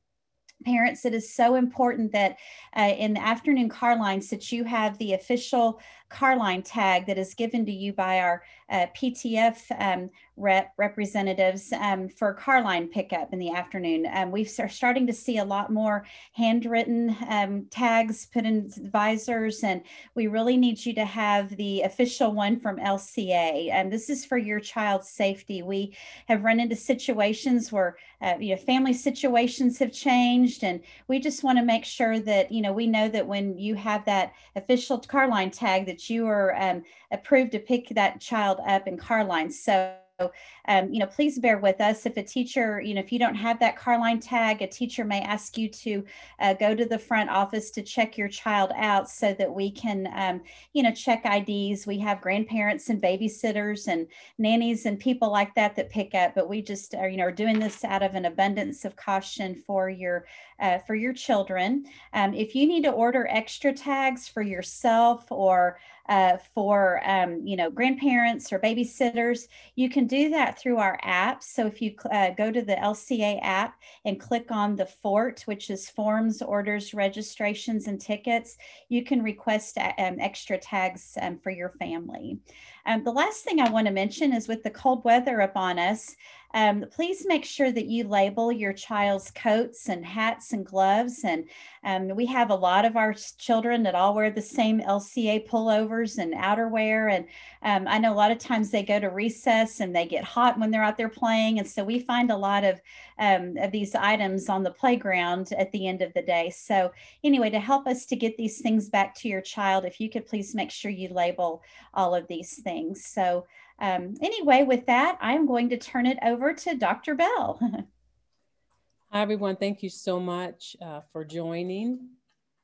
[0.64, 2.38] parents it is so important that
[2.76, 7.34] uh, in the afternoon car lines that you have the official Carline tag that is
[7.34, 13.38] given to you by our uh, PTF um, rep representatives um, for Carline pickup in
[13.38, 14.06] the afternoon.
[14.12, 19.62] Um, we are starting to see a lot more handwritten um, tags put in visors,
[19.62, 19.82] and
[20.14, 23.70] we really need you to have the official one from LCA.
[23.70, 25.62] And this is for your child's safety.
[25.62, 31.20] We have run into situations where uh, you know family situations have changed, and we
[31.20, 34.32] just want to make sure that you know we know that when you have that
[34.56, 39.50] official Carline tag, that you were um, approved to pick that child up in Carline.
[39.50, 42.06] So um, you know, please bear with us.
[42.06, 45.20] If a teacher, you know, if you don't have that Carline tag, a teacher may
[45.20, 46.04] ask you to
[46.40, 50.08] uh, go to the front office to check your child out so that we can,
[50.14, 50.40] um,
[50.72, 51.86] you know, check IDs.
[51.86, 54.06] We have grandparents and babysitters and
[54.38, 57.32] nannies and people like that that pick up, but we just are, you know, are
[57.32, 60.26] doing this out of an abundance of caution for your
[60.58, 61.84] uh, for your children.
[62.14, 67.56] Um, if you need to order extra tags for yourself or uh, for um, you
[67.56, 71.42] know grandparents or babysitters, you can do that through our app.
[71.42, 75.70] So if you uh, go to the LCA app and click on the FORT, which
[75.70, 78.56] is Forms, Orders, Registrations, and Tickets,
[78.88, 82.38] you can request uh, um, extra tags um, for your family.
[82.86, 86.14] Um, the last thing I want to mention is with the cold weather upon us,
[86.54, 91.20] um, please make sure that you label your child's coats and hats and gloves.
[91.24, 91.44] And
[91.84, 96.18] um, we have a lot of our children that all wear the same LCA pullovers
[96.18, 97.12] and outerwear.
[97.12, 97.26] And
[97.62, 100.58] um, I know a lot of times they go to recess and they get hot
[100.58, 101.58] when they're out there playing.
[101.58, 102.80] And so we find a lot of,
[103.18, 106.50] um, of these items on the playground at the end of the day.
[106.50, 110.08] So anyway, to help us to get these things back to your child, if you
[110.08, 113.04] could please make sure you label all of these things.
[113.04, 113.46] So
[113.78, 117.14] um, anyway, with that, I'm going to turn it over to Dr.
[117.14, 117.60] Bell.
[119.10, 119.56] Hi, everyone.
[119.56, 122.08] Thank you so much uh, for joining.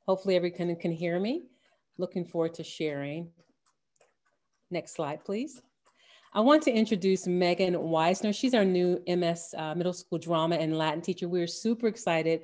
[0.07, 1.43] Hopefully everyone can hear me.
[1.97, 3.29] Looking forward to sharing.
[4.69, 5.61] Next slide, please.
[6.33, 8.33] I want to introduce Megan Weisner.
[8.33, 11.27] She's our new MS uh, middle school drama and Latin teacher.
[11.27, 12.41] We're super excited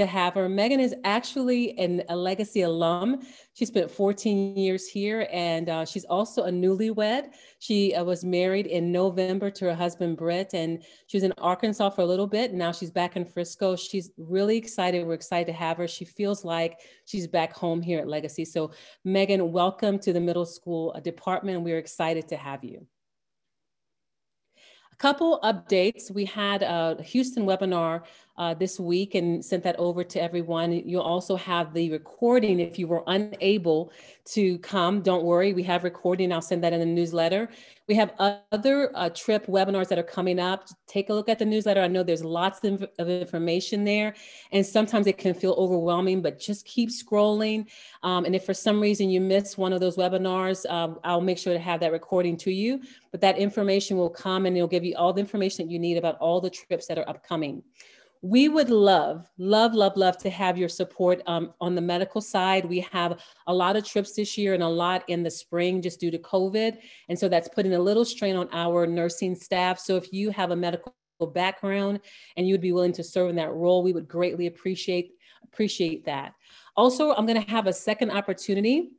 [0.00, 0.48] to have her.
[0.48, 3.20] Megan is actually an, a Legacy alum.
[3.52, 7.28] She spent 14 years here and uh, she's also a newlywed.
[7.58, 11.90] She uh, was married in November to her husband, Brett, and she was in Arkansas
[11.90, 12.54] for a little bit.
[12.54, 13.76] Now she's back in Frisco.
[13.76, 15.06] She's really excited.
[15.06, 15.86] We're excited to have her.
[15.86, 18.46] She feels like she's back home here at Legacy.
[18.46, 18.72] So
[19.04, 21.60] Megan, welcome to the middle school uh, department.
[21.60, 22.86] We're excited to have you
[24.92, 26.10] A couple updates.
[26.10, 28.04] We had a Houston webinar
[28.40, 30.72] uh, this week and sent that over to everyone.
[30.72, 33.92] You'll also have the recording if you were unable
[34.32, 35.02] to come.
[35.02, 36.32] Don't worry, we have recording.
[36.32, 37.50] I'll send that in the newsletter.
[37.86, 40.68] We have other uh, trip webinars that are coming up.
[40.86, 41.82] Take a look at the newsletter.
[41.82, 44.14] I know there's lots of, of information there,
[44.52, 47.66] and sometimes it can feel overwhelming, but just keep scrolling.
[48.02, 51.36] Um, and if for some reason you miss one of those webinars, um, I'll make
[51.36, 52.80] sure to have that recording to you.
[53.10, 55.98] But that information will come and it'll give you all the information that you need
[55.98, 57.62] about all the trips that are upcoming
[58.22, 62.66] we would love, love, love, love to have your support um, on the medical side.
[62.66, 66.00] We have a lot of trips this year and a lot in the spring just
[66.00, 66.76] due to COVID.
[67.08, 69.78] And so that's putting a little strain on our nursing staff.
[69.78, 70.94] So if you have a medical
[71.32, 72.00] background
[72.36, 76.04] and you would be willing to serve in that role, we would greatly appreciate appreciate
[76.04, 76.34] that.
[76.76, 78.90] Also, I'm going to have a second opportunity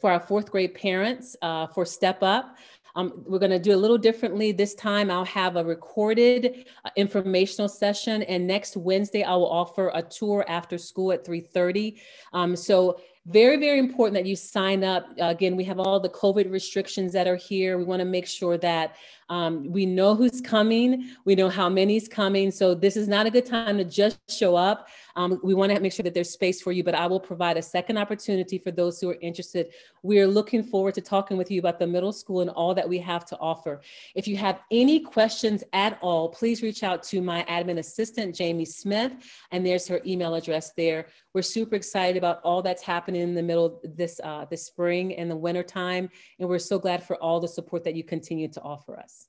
[0.00, 2.56] for our fourth grade parents uh, for Step Up.
[2.96, 5.10] Um, we're going to do a little differently this time.
[5.10, 10.44] I'll have a recorded uh, informational session, and next Wednesday I will offer a tour
[10.48, 12.00] after school at 3:30.
[12.32, 15.06] Um, so very, very important that you sign up.
[15.20, 17.76] Uh, again, we have all the COVID restrictions that are here.
[17.76, 18.96] We want to make sure that
[19.30, 22.50] um, we know who's coming, we know how many's coming.
[22.50, 24.88] So this is not a good time to just show up.
[25.16, 27.56] Um, we want to make sure that there's space for you, but I will provide
[27.56, 29.68] a second opportunity for those who are interested.
[30.02, 32.88] We are looking forward to talking with you about the middle school and all that
[32.88, 33.80] we have to offer.
[34.14, 38.64] If you have any questions at all, please reach out to my admin assistant, Jamie
[38.64, 39.12] Smith,
[39.52, 41.06] and there's her email address there.
[41.34, 45.30] We're super excited about all that's happening in the middle this uh, this spring and
[45.30, 48.60] the winter time, and we're so glad for all the support that you continue to
[48.62, 49.19] offer us.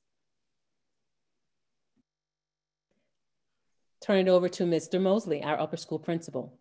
[4.01, 4.99] Turn it over to Mr.
[4.99, 6.57] Mosley, our upper school principal.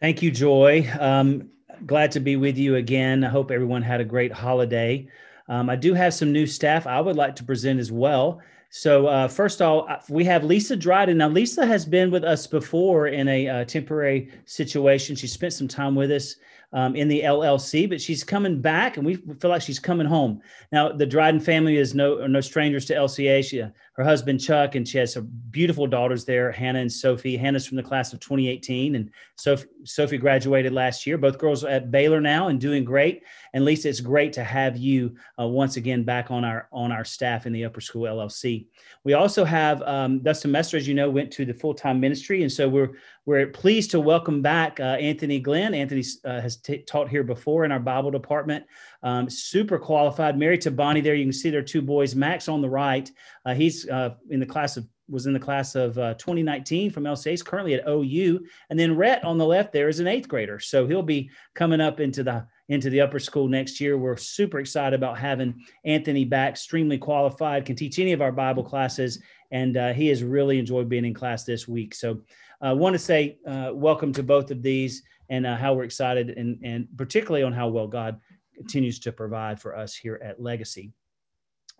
[0.00, 0.90] Thank you, Joy.
[0.98, 1.50] Um,
[1.86, 3.22] glad to be with you again.
[3.22, 5.08] I hope everyone had a great holiday.
[5.48, 8.40] Um, I do have some new staff I would like to present as well.
[8.70, 11.18] So uh, first of all, uh, we have Lisa Dryden.
[11.18, 15.16] Now, Lisa has been with us before in a uh, temporary situation.
[15.16, 16.36] She spent some time with us
[16.72, 20.40] um, in the LLC, but she's coming back, and we feel like she's coming home.
[20.70, 23.44] Now, the Dryden family is no no strangers to LCA.
[23.44, 27.36] She, her husband Chuck, and she has some beautiful daughters there, Hannah and Sophie.
[27.36, 31.18] Hannah's from the class of 2018, and Sophie, Sophie graduated last year.
[31.18, 33.24] Both girls are at Baylor now and doing great.
[33.52, 37.04] And Lisa, it's great to have you uh, once again back on our on our
[37.04, 38.66] staff in the Upper School LLC.
[39.02, 42.42] We also have um, the semester, as you know, went to the full time ministry,
[42.42, 42.90] and so we're
[43.30, 45.72] we're pleased to welcome back uh, Anthony Glenn.
[45.72, 48.64] Anthony uh, has t- taught here before in our Bible department.
[49.04, 51.00] Um, super qualified, married to Bonnie.
[51.00, 52.16] There you can see their two boys.
[52.16, 53.08] Max on the right,
[53.46, 57.04] uh, he's uh, in the class of was in the class of uh, 2019 from
[57.04, 57.30] LCA.
[57.30, 60.58] He's currently at OU, and then Rhett on the left there is an eighth grader.
[60.58, 63.96] So he'll be coming up into the into the upper school next year.
[63.96, 65.54] We're super excited about having
[65.84, 69.22] Anthony back, extremely qualified, can teach any of our Bible classes,
[69.52, 71.94] and uh, he has really enjoyed being in class this week.
[71.94, 72.22] So
[72.60, 76.30] I want to say uh, welcome to both of these and uh, how we're excited
[76.30, 78.20] and, and particularly on how well God
[78.54, 80.92] continues to provide for us here at Legacy.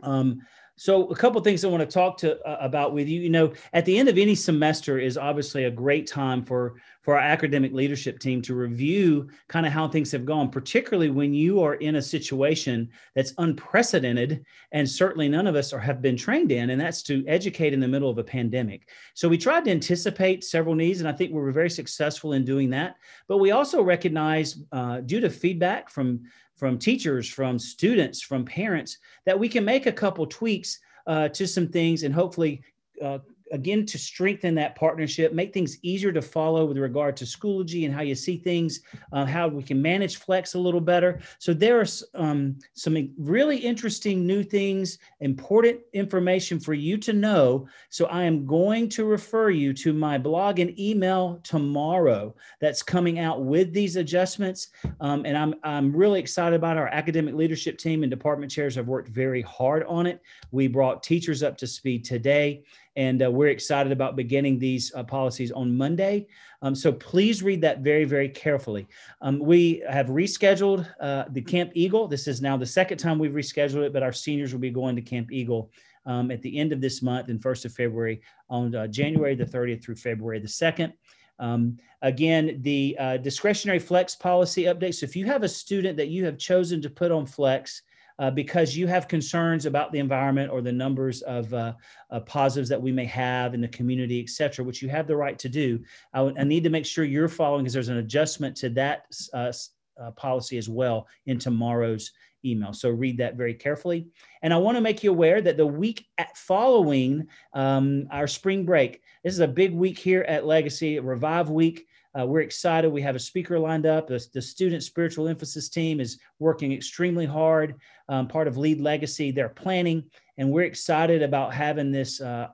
[0.03, 0.41] Um,
[0.81, 3.21] so a couple things I want to talk to uh, about with you.
[3.21, 7.19] You know, at the end of any semester is obviously a great time for for
[7.19, 11.63] our academic leadership team to review kind of how things have gone, particularly when you
[11.63, 16.51] are in a situation that's unprecedented and certainly none of us are, have been trained
[16.51, 18.89] in, and that's to educate in the middle of a pandemic.
[19.13, 22.45] So we tried to anticipate several needs, and I think we were very successful in
[22.45, 22.97] doing that.
[23.29, 26.23] But we also recognize, uh, due to feedback from
[26.61, 31.47] from teachers, from students, from parents, that we can make a couple tweaks uh, to
[31.49, 32.63] some things and hopefully
[33.03, 33.19] uh,
[33.53, 37.95] again to strengthen that partnership make things easier to follow with regard to schoology and
[37.95, 38.81] how you see things
[39.13, 41.21] uh, how we can manage flex a little better.
[41.39, 47.67] So there are um, some really interesting new things important information for you to know.
[47.89, 53.19] So i am going to refer you to my blog and email tomorrow that's coming
[53.19, 54.69] out with these adjustments.
[55.01, 58.89] Um, and I'm, I'm really excited about our academic leadership team and department chairs have
[58.89, 60.23] worked very hard on it.
[60.51, 62.65] We brought teachers up to speed today
[63.01, 66.27] and uh, we're excited about beginning these uh, policies on Monday.
[66.61, 68.87] Um, so please read that very, very carefully.
[69.23, 72.07] Um, we have rescheduled uh, the Camp Eagle.
[72.07, 74.97] This is now the second time we've rescheduled it, but our seniors will be going
[74.97, 75.71] to Camp Eagle
[76.05, 78.21] um, at the end of this month and 1st of February
[78.51, 80.93] on uh, January the 30th through February the 2nd.
[81.39, 84.97] Um, again, the uh, discretionary flex policy update.
[84.97, 87.81] So if you have a student that you have chosen to put on flex,
[88.21, 91.73] uh, because you have concerns about the environment or the numbers of uh,
[92.11, 95.17] uh, positives that we may have in the community, et cetera, which you have the
[95.17, 95.81] right to do.
[96.13, 99.53] I, I need to make sure you're following because there's an adjustment to that uh,
[100.01, 102.13] uh, policy as well in tomorrow's
[102.45, 102.73] email.
[102.73, 104.09] So read that very carefully.
[104.43, 109.03] And I want to make you aware that the week following um, our spring break,
[109.25, 111.87] this is a big week here at Legacy, Revive Week.
[112.19, 112.91] Uh, we're excited.
[112.91, 114.09] We have a speaker lined up.
[114.09, 117.77] The, the, student spiritual emphasis team is working extremely hard,
[118.09, 119.31] um, part of Lead Legacy.
[119.31, 120.05] They're planning,
[120.37, 122.49] and we're excited about having this uh,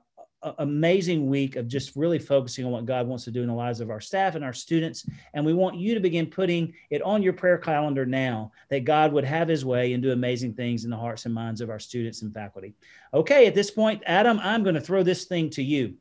[0.59, 3.79] amazing week of just really focusing on what God wants to do in the lives
[3.79, 5.05] of our staff and our students.
[5.33, 9.11] And we want you to begin putting it on your prayer calendar now that God
[9.13, 11.79] would have his way and do amazing things in the hearts and minds of our
[11.79, 12.73] students and faculty.
[13.13, 15.95] Okay, at this point, Adam, I'm going to throw this thing to you.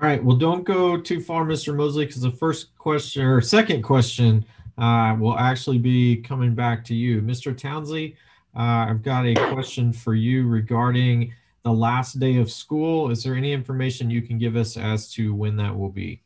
[0.00, 0.22] All right.
[0.22, 1.74] Well, don't go too far, Mr.
[1.74, 4.44] Mosley, because the first question or second question
[4.78, 7.20] uh, will actually be coming back to you.
[7.20, 7.56] Mr.
[7.56, 8.16] Townsley,
[8.56, 11.32] uh, I've got a question for you regarding
[11.62, 13.10] the last day of school.
[13.10, 16.22] Is there any information you can give us as to when that will be?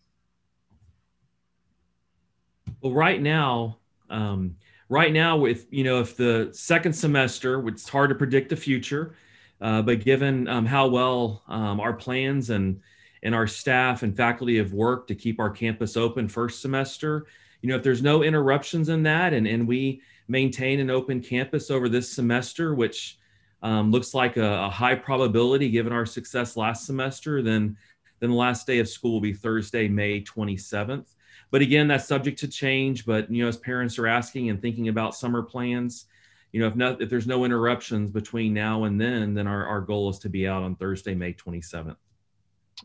[2.81, 3.79] Well, right now,
[4.11, 4.57] um,
[4.89, 9.14] right now, with you know, if the second semester, it's hard to predict the future,
[9.61, 12.81] uh, but given um, how well um, our plans and
[13.23, 17.27] and our staff and faculty have worked to keep our campus open first semester.
[17.62, 21.71] You know, if there's no interruptions in that and, and we maintain an open campus
[21.71, 23.19] over this semester, which
[23.62, 27.77] um, looks like a, a, high probability given our success last semester, then,
[28.21, 31.07] then the last day of school will be Thursday, May 27th.
[31.51, 33.07] But again, that's subject to change.
[33.07, 36.07] But, you know, as parents are asking and thinking about summer plans,
[36.53, 39.81] you know, if, not, if there's no interruptions between now and then, then our, our
[39.81, 41.97] goal is to be out on Thursday, May 27th.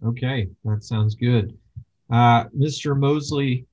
[0.04, 1.58] Okay, that sounds good.
[2.10, 2.98] Uh, Mr.
[2.98, 3.66] Mosley,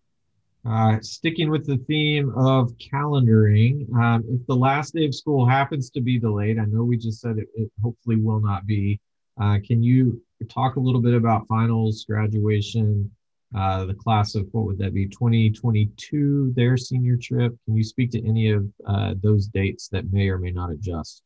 [0.69, 5.91] uh, sticking with the theme of calendaring, um, if the last day of school happens
[5.91, 9.01] to be delayed, I know we just said it, it hopefully will not be.
[9.41, 13.11] Uh, can you talk a little bit about finals, graduation,
[13.57, 17.57] uh, the class of what would that be, 2022, their senior trip?
[17.65, 21.23] Can you speak to any of uh, those dates that may or may not adjust?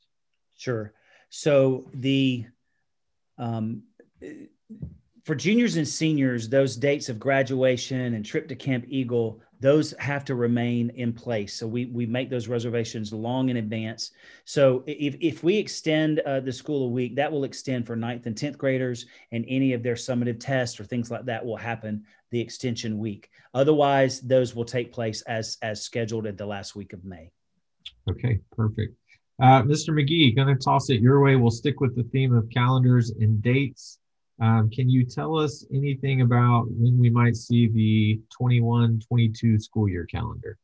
[0.57, 0.95] Sure.
[1.31, 2.47] So the
[3.39, 3.83] um,
[5.25, 10.25] for juniors and seniors, those dates of graduation and trip to Camp Eagle, those have
[10.25, 11.55] to remain in place.
[11.55, 14.11] So we, we make those reservations long in advance.
[14.45, 18.27] So if, if we extend uh, the school a week, that will extend for ninth
[18.27, 22.05] and 10th graders and any of their summative tests or things like that will happen
[22.33, 23.31] the extension week.
[23.55, 27.31] Otherwise, those will take place as, as scheduled at the last week of May.
[28.11, 28.97] Okay, perfect.
[29.41, 29.91] Uh, Mr.
[29.91, 31.37] McGee, going to toss it your way.
[31.37, 33.99] We'll stick with the theme of calendars and dates.
[34.43, 39.89] Um, can you tell us anything about when we might see the 21 22 school
[39.89, 40.59] year calendar?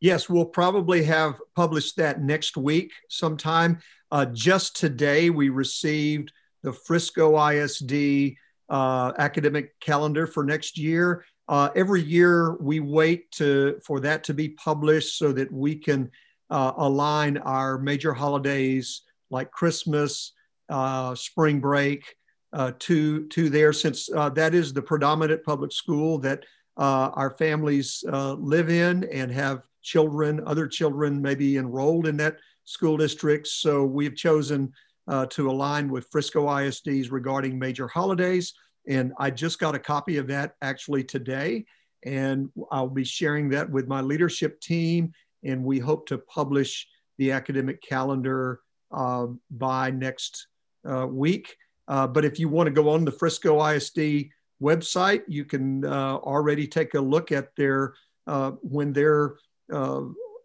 [0.00, 3.80] Yes, we'll probably have published that next week sometime.
[4.12, 6.32] Uh, just today, we received
[6.62, 8.36] the Frisco ISD
[8.68, 11.24] uh, academic calendar for next year.
[11.48, 16.08] Uh, every year, we wait to, for that to be published so that we can
[16.50, 20.32] uh, align our major holidays like Christmas,
[20.68, 22.14] uh, spring break,
[22.54, 26.44] uh, to to there since uh, that is the predominant public school that
[26.76, 32.36] uh, our families uh, live in and have children, other children maybe enrolled in that
[32.64, 33.46] school district.
[33.46, 34.72] So we've chosen
[35.06, 38.54] uh, to align with Frisco ISDs regarding major holidays.
[38.88, 41.66] And I just got a copy of that actually today.
[42.04, 45.12] And I'll be sharing that with my leadership team.
[45.42, 46.86] And we hope to publish
[47.18, 50.46] the academic calendar uh, by next
[50.84, 51.56] week.
[51.88, 54.30] Uh, but if you want to go on the Frisco ISD
[54.62, 57.94] website, you can uh, already take a look at their
[58.26, 59.36] uh, when their
[59.72, 60.02] uh,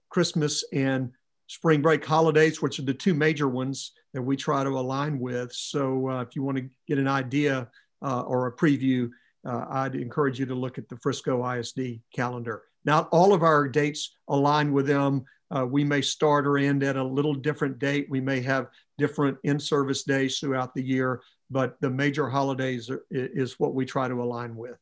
[0.09, 1.11] Christmas and
[1.47, 5.51] spring break holidays, which are the two major ones that we try to align with.
[5.53, 7.69] So uh, if you want to get an idea
[8.01, 9.09] uh, or a preview,
[9.45, 12.63] I'd encourage you to look at the Frisco ISD calendar.
[12.85, 15.25] Not all of our dates align with them.
[15.67, 18.07] we may start or end at a little different date.
[18.09, 18.67] We may have
[18.99, 24.07] different in-service days throughout the year, but the major holidays are, is what we try
[24.07, 24.77] to align with.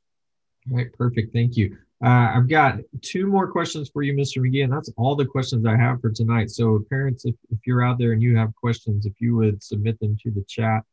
[0.70, 1.32] All right, perfect.
[1.34, 1.78] Thank you.
[2.03, 4.39] Uh, I've got two more questions for you, Mr.
[4.39, 6.51] McGee, and that's all the questions I have for tonight.
[6.51, 9.99] So, parents, if, if you're out there and you have questions, if you would submit
[9.99, 10.84] them to the chat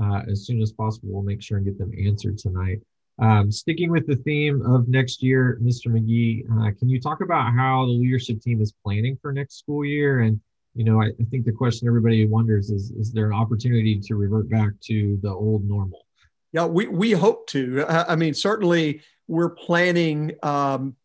[0.00, 2.80] uh, as soon as possible, we'll make sure and get them answered tonight.
[3.20, 5.88] Um, sticking with the theme of next year, Mr.
[5.88, 9.84] McGee, uh, can you talk about how the leadership team is planning for next school
[9.84, 10.40] year and
[10.74, 14.14] you know, I, I, think the question everybody wonders is, is there an opportunity to
[14.14, 16.06] revert back to the old normal?
[16.52, 17.84] Yeah, we, we hope to.
[17.88, 20.96] I mean, certainly we're planning um,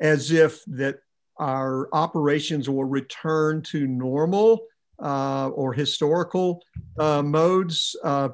[0.00, 1.00] as if that
[1.38, 4.60] our operations will return to normal
[5.02, 6.62] uh, or historical
[6.98, 7.94] uh, modes.
[8.02, 8.30] Uh,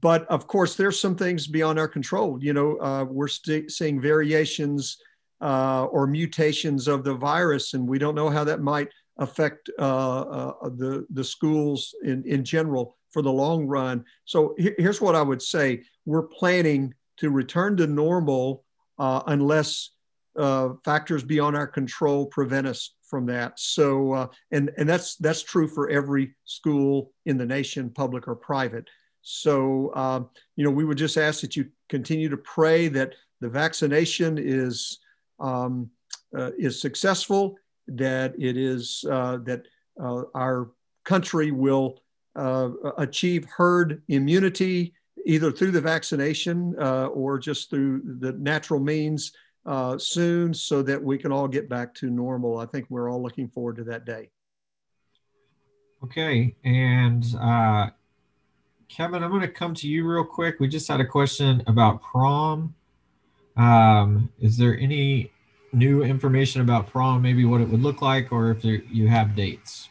[0.00, 2.42] but of course, there's some things beyond our control.
[2.42, 4.98] You know, uh, we're st- seeing variations
[5.40, 8.88] uh, or mutations of the virus, and we don't know how that might
[9.18, 14.04] affect uh, uh, the, the schools in, in general for the long run.
[14.24, 15.82] So here's what I would say.
[16.04, 18.64] We're planning to return to normal
[18.98, 19.90] uh, unless
[20.38, 23.58] uh, factors beyond our control prevent us from that.
[23.58, 28.36] So, uh, and, and that's, that's true for every school in the nation, public or
[28.36, 28.86] private.
[29.22, 33.48] So, um, you know, we would just ask that you continue to pray that the
[33.48, 34.98] vaccination is,
[35.40, 35.90] um,
[36.36, 37.56] uh, is successful
[37.88, 39.62] that it is uh, that
[40.00, 40.70] uh, our
[41.04, 42.00] country will
[42.34, 49.32] uh, achieve herd immunity either through the vaccination uh, or just through the natural means
[49.66, 52.58] uh, soon so that we can all get back to normal.
[52.58, 54.30] I think we're all looking forward to that day.
[56.04, 56.54] Okay.
[56.64, 57.90] And uh,
[58.88, 60.60] Kevin, I'm going to come to you real quick.
[60.60, 62.74] We just had a question about prom.
[63.56, 65.32] Um, is there any
[65.76, 69.88] new information about prom, maybe what it would look like, or if you have dates?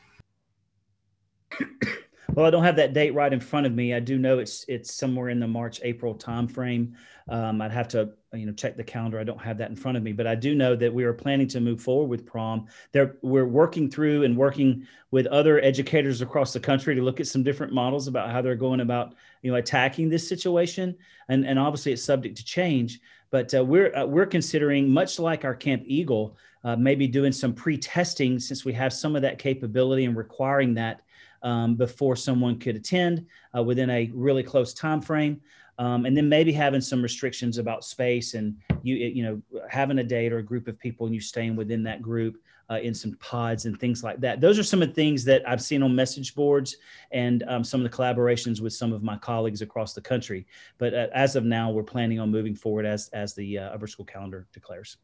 [2.35, 3.93] Well, I don't have that date right in front of me.
[3.93, 6.93] I do know it's it's somewhere in the March April timeframe.
[7.29, 9.17] Um, I'd have to you know check the calendar.
[9.19, 11.13] I don't have that in front of me, but I do know that we are
[11.13, 12.67] planning to move forward with prom.
[12.91, 17.27] There, we're working through and working with other educators across the country to look at
[17.27, 20.97] some different models about how they're going about you know attacking this situation.
[21.29, 22.99] And and obviously it's subject to change.
[23.31, 27.53] But uh, we're uh, we're considering much like our Camp Eagle, uh, maybe doing some
[27.53, 31.01] pre-testing since we have some of that capability and requiring that
[31.43, 35.41] um, before someone could attend uh, within a really close time frame.
[35.77, 40.03] Um, and then maybe having some restrictions about space and you you know having a
[40.03, 42.37] date or a group of people and you staying within that group
[42.69, 44.41] uh, in some pods and things like that.
[44.41, 46.77] Those are some of the things that I've seen on message boards
[47.11, 50.47] and um, some of the collaborations with some of my colleagues across the country.
[50.77, 53.87] But uh, as of now, we're planning on moving forward as as the uh, upper
[53.87, 54.97] school calendar declares.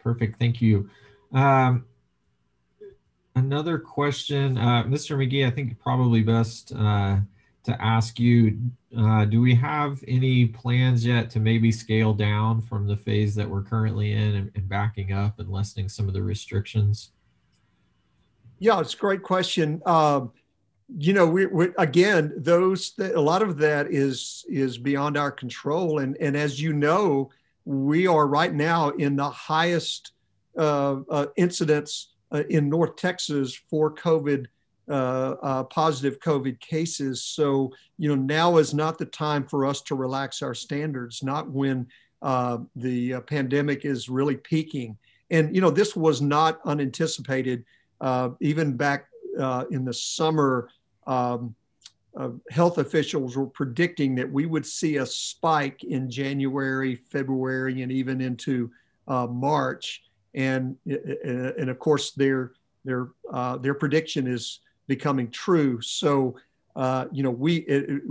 [0.00, 0.38] Perfect.
[0.38, 0.88] Thank you.
[1.32, 1.86] Um,
[3.34, 5.16] another question, uh, Mr.
[5.16, 7.18] McGee, I think probably best uh,
[7.64, 8.58] to ask you,
[8.96, 13.48] uh, do we have any plans yet to maybe scale down from the phase that
[13.48, 17.12] we're currently in and, and backing up and lessening some of the restrictions?
[18.58, 19.80] Yeah, it's a great question.
[19.86, 20.32] Um,
[20.98, 26.00] you know, we, we again, those a lot of that is is beyond our control,
[26.00, 27.30] and and as you know,
[27.64, 30.12] we are right now in the highest
[30.58, 34.46] uh, uh, incidents uh, in North Texas for COVID
[34.92, 37.22] uh, uh, positive COVID cases.
[37.22, 41.50] So, you know, now is not the time for us to relax our standards, not
[41.50, 41.86] when
[42.20, 44.98] uh, the uh, pandemic is really peaking.
[45.30, 47.64] And, you know, this was not unanticipated.
[48.02, 49.06] Uh, even back
[49.40, 50.68] uh, in the summer,
[51.06, 51.54] um,
[52.50, 58.20] health officials were predicting that we would see a spike in January, February, and even
[58.20, 58.70] into
[59.08, 60.02] March.
[60.34, 62.52] And, and of course, their,
[62.84, 63.08] their,
[63.60, 65.80] their prediction is becoming true.
[65.80, 66.36] So,
[66.76, 68.02] uh, you know, we, it,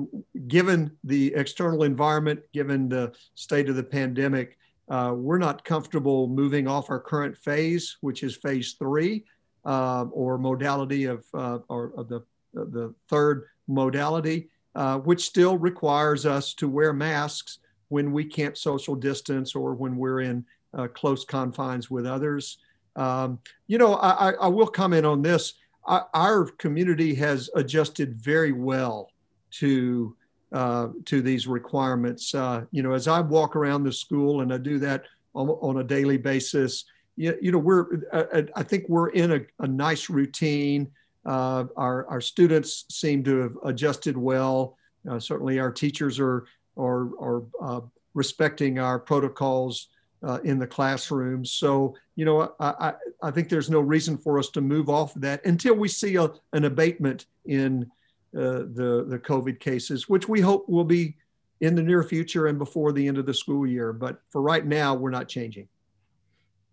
[0.48, 4.58] given the external environment, given the state of the pandemic,
[4.90, 9.24] uh, we're not comfortable moving off our current phase, which is phase three,
[9.66, 12.22] uh, or modality of, uh, or of the,
[12.54, 18.96] the third modality, uh, which still requires us to wear masks when we can't social
[18.96, 22.58] distance or when we're in uh, close confines with others.
[22.96, 25.54] Um, you know, I, I will comment on this
[25.86, 29.10] our community has adjusted very well
[29.52, 30.16] to
[30.52, 32.36] uh, to these requirements.
[32.36, 35.78] Uh, you know, as I walk around the school and I do that on, on
[35.78, 40.10] a daily basis, you, you know, we're I, I, think we're in a, a nice
[40.10, 40.92] routine.
[41.26, 44.78] Uh, our our students seem to have adjusted well.
[45.10, 46.46] Uh, certainly, our teachers are
[46.78, 47.82] are are uh,
[48.14, 49.88] respecting our protocols
[50.24, 51.44] uh, in the classroom.
[51.46, 52.94] So, you know, I, I,
[53.24, 56.16] I, think there's no reason for us to move off of that until we see
[56.16, 57.84] a, an abatement in
[58.36, 61.16] uh, the, the COVID cases, which we hope will be
[61.62, 63.94] in the near future and before the end of the school year.
[63.94, 65.68] But for right now, we're not changing.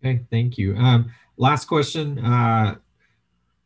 [0.03, 0.75] Okay, thank you.
[0.77, 2.75] Um, last question, uh,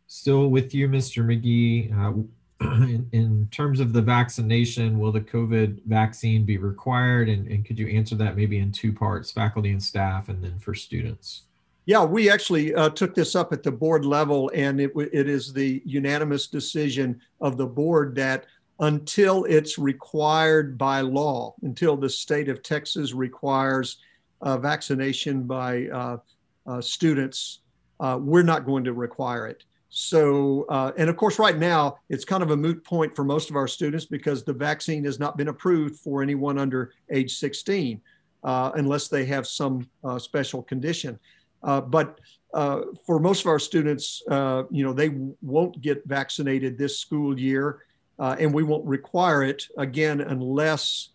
[0.07, 1.23] still with you, Mr.
[1.23, 2.27] McGee.
[2.63, 7.29] In, in, terms of the vaccination, will the COVID vaccine be required?
[7.29, 10.57] And, and, could you answer that maybe in two parts, faculty and staff, and then
[10.59, 11.43] for students?
[11.85, 15.51] Yeah, we actually uh, took this up at the board level, and it, it is
[15.51, 18.45] the unanimous decision of the board that
[18.79, 23.97] until it's required by law, until the state of Texas requires
[24.41, 26.17] uh, vaccination by uh,
[26.65, 27.59] uh students,
[27.99, 29.63] uh, we're not going to require it.
[29.95, 33.51] So, uh, and of course, right now, it's kind of a moot point for most
[33.51, 38.01] of our students because the vaccine has not been approved for anyone under age 16
[38.43, 41.19] uh, unless they have some uh, special condition.
[41.61, 42.19] Uh, but
[42.55, 45.09] uh, for most of our students, uh, you know, they
[45.43, 47.83] won't get vaccinated this school year,
[48.17, 51.09] and we won't require it again unless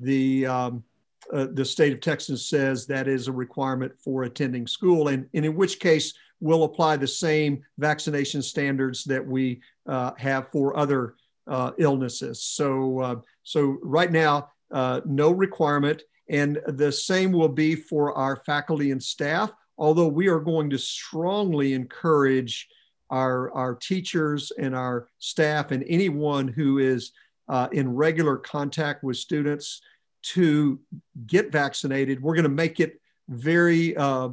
[0.00, 0.82] the um,
[1.30, 5.54] the state of Texas says that is a requirement for attending school, and, and in
[5.54, 6.14] which case
[6.44, 11.14] will apply the same vaccination standards that we uh, have for other
[11.46, 12.42] uh, illnesses.
[12.42, 18.36] So, uh, so right now, uh, no requirement, and the same will be for our
[18.44, 19.50] faculty and staff.
[19.78, 22.68] Although we are going to strongly encourage
[23.10, 27.12] our our teachers and our staff and anyone who is
[27.48, 29.80] uh, in regular contact with students
[30.22, 30.78] to
[31.26, 32.22] get vaccinated.
[32.22, 34.30] We're going to make it very uh,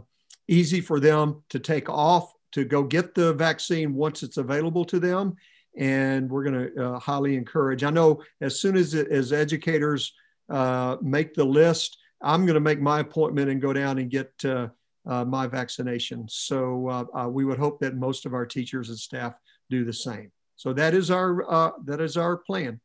[0.47, 4.99] easy for them to take off to go get the vaccine once it's available to
[4.99, 5.35] them.
[5.77, 7.83] And we're going to uh, highly encourage.
[7.83, 10.13] I know as soon as as educators
[10.49, 14.33] uh, make the list, I'm going to make my appointment and go down and get
[14.43, 14.67] uh,
[15.07, 16.25] uh my vaccination.
[16.27, 19.33] So uh, uh, we would hope that most of our teachers and staff
[19.69, 20.31] do the same.
[20.57, 22.81] So that is our that is our plan.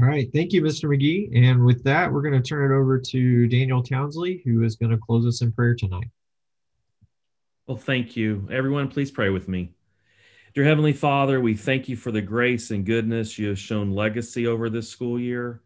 [0.00, 0.28] All right.
[0.32, 0.84] Thank you, Mr.
[0.88, 1.46] McGee.
[1.46, 4.90] And with that, we're going to turn it over to Daniel Townsley, who is going
[4.90, 6.08] to close us in prayer tonight.
[7.68, 8.48] Well, thank you.
[8.50, 9.70] Everyone, please pray with me.
[10.52, 14.48] Dear Heavenly Father, we thank you for the grace and goodness you have shown legacy
[14.48, 15.62] over this school year.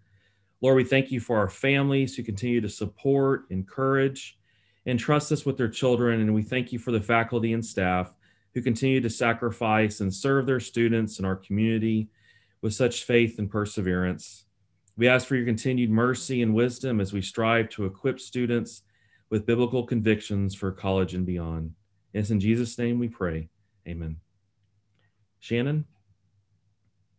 [0.61, 4.39] Lord, we thank you for our families who continue to support, encourage,
[4.85, 6.21] and trust us with their children.
[6.21, 8.13] And we thank you for the faculty and staff
[8.53, 12.11] who continue to sacrifice and serve their students and our community
[12.61, 14.45] with such faith and perseverance.
[14.99, 18.83] We ask for your continued mercy and wisdom as we strive to equip students
[19.31, 21.73] with biblical convictions for college and beyond.
[22.13, 23.49] It's in Jesus' name we pray.
[23.87, 24.17] Amen.
[25.39, 25.85] Shannon?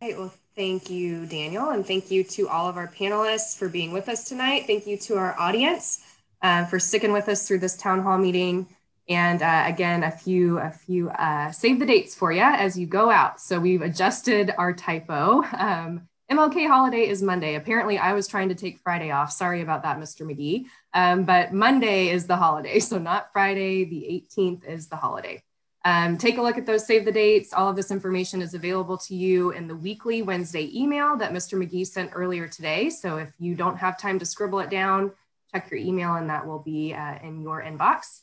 [0.01, 3.91] Right, well, thank you, Daniel, and thank you to all of our panelists for being
[3.91, 4.65] with us tonight.
[4.67, 6.03] Thank you to our audience
[6.41, 8.67] uh, for sticking with us through this town hall meeting.
[9.09, 12.85] And uh, again, a few, a few uh, save the dates for you as you
[12.85, 13.39] go out.
[13.39, 15.43] So we've adjusted our typo.
[15.57, 17.55] Um, MLK holiday is Monday.
[17.55, 19.32] Apparently, I was trying to take Friday off.
[19.32, 20.25] Sorry about that, Mr.
[20.25, 20.65] McGee.
[20.93, 23.86] Um, but Monday is the holiday, so not Friday.
[23.86, 25.41] The 18th is the holiday.
[25.86, 27.53] Um, take a look at those save the dates.
[27.53, 31.57] All of this information is available to you in the weekly Wednesday email that Mr.
[31.57, 32.89] McGee sent earlier today.
[32.89, 35.13] So if you don't have time to scribble it down,
[35.53, 38.19] check your email and that will be uh, in your inbox.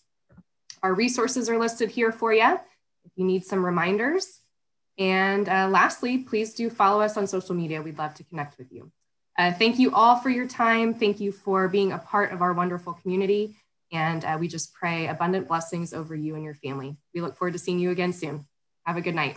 [0.82, 2.58] Our resources are listed here for you
[3.04, 4.40] if you need some reminders.
[4.98, 7.82] And uh, lastly, please do follow us on social media.
[7.82, 8.92] We'd love to connect with you.
[9.36, 10.94] Uh, thank you all for your time.
[10.94, 13.56] Thank you for being a part of our wonderful community.
[13.92, 16.96] And uh, we just pray abundant blessings over you and your family.
[17.14, 18.46] We look forward to seeing you again soon.
[18.84, 19.36] Have a good night.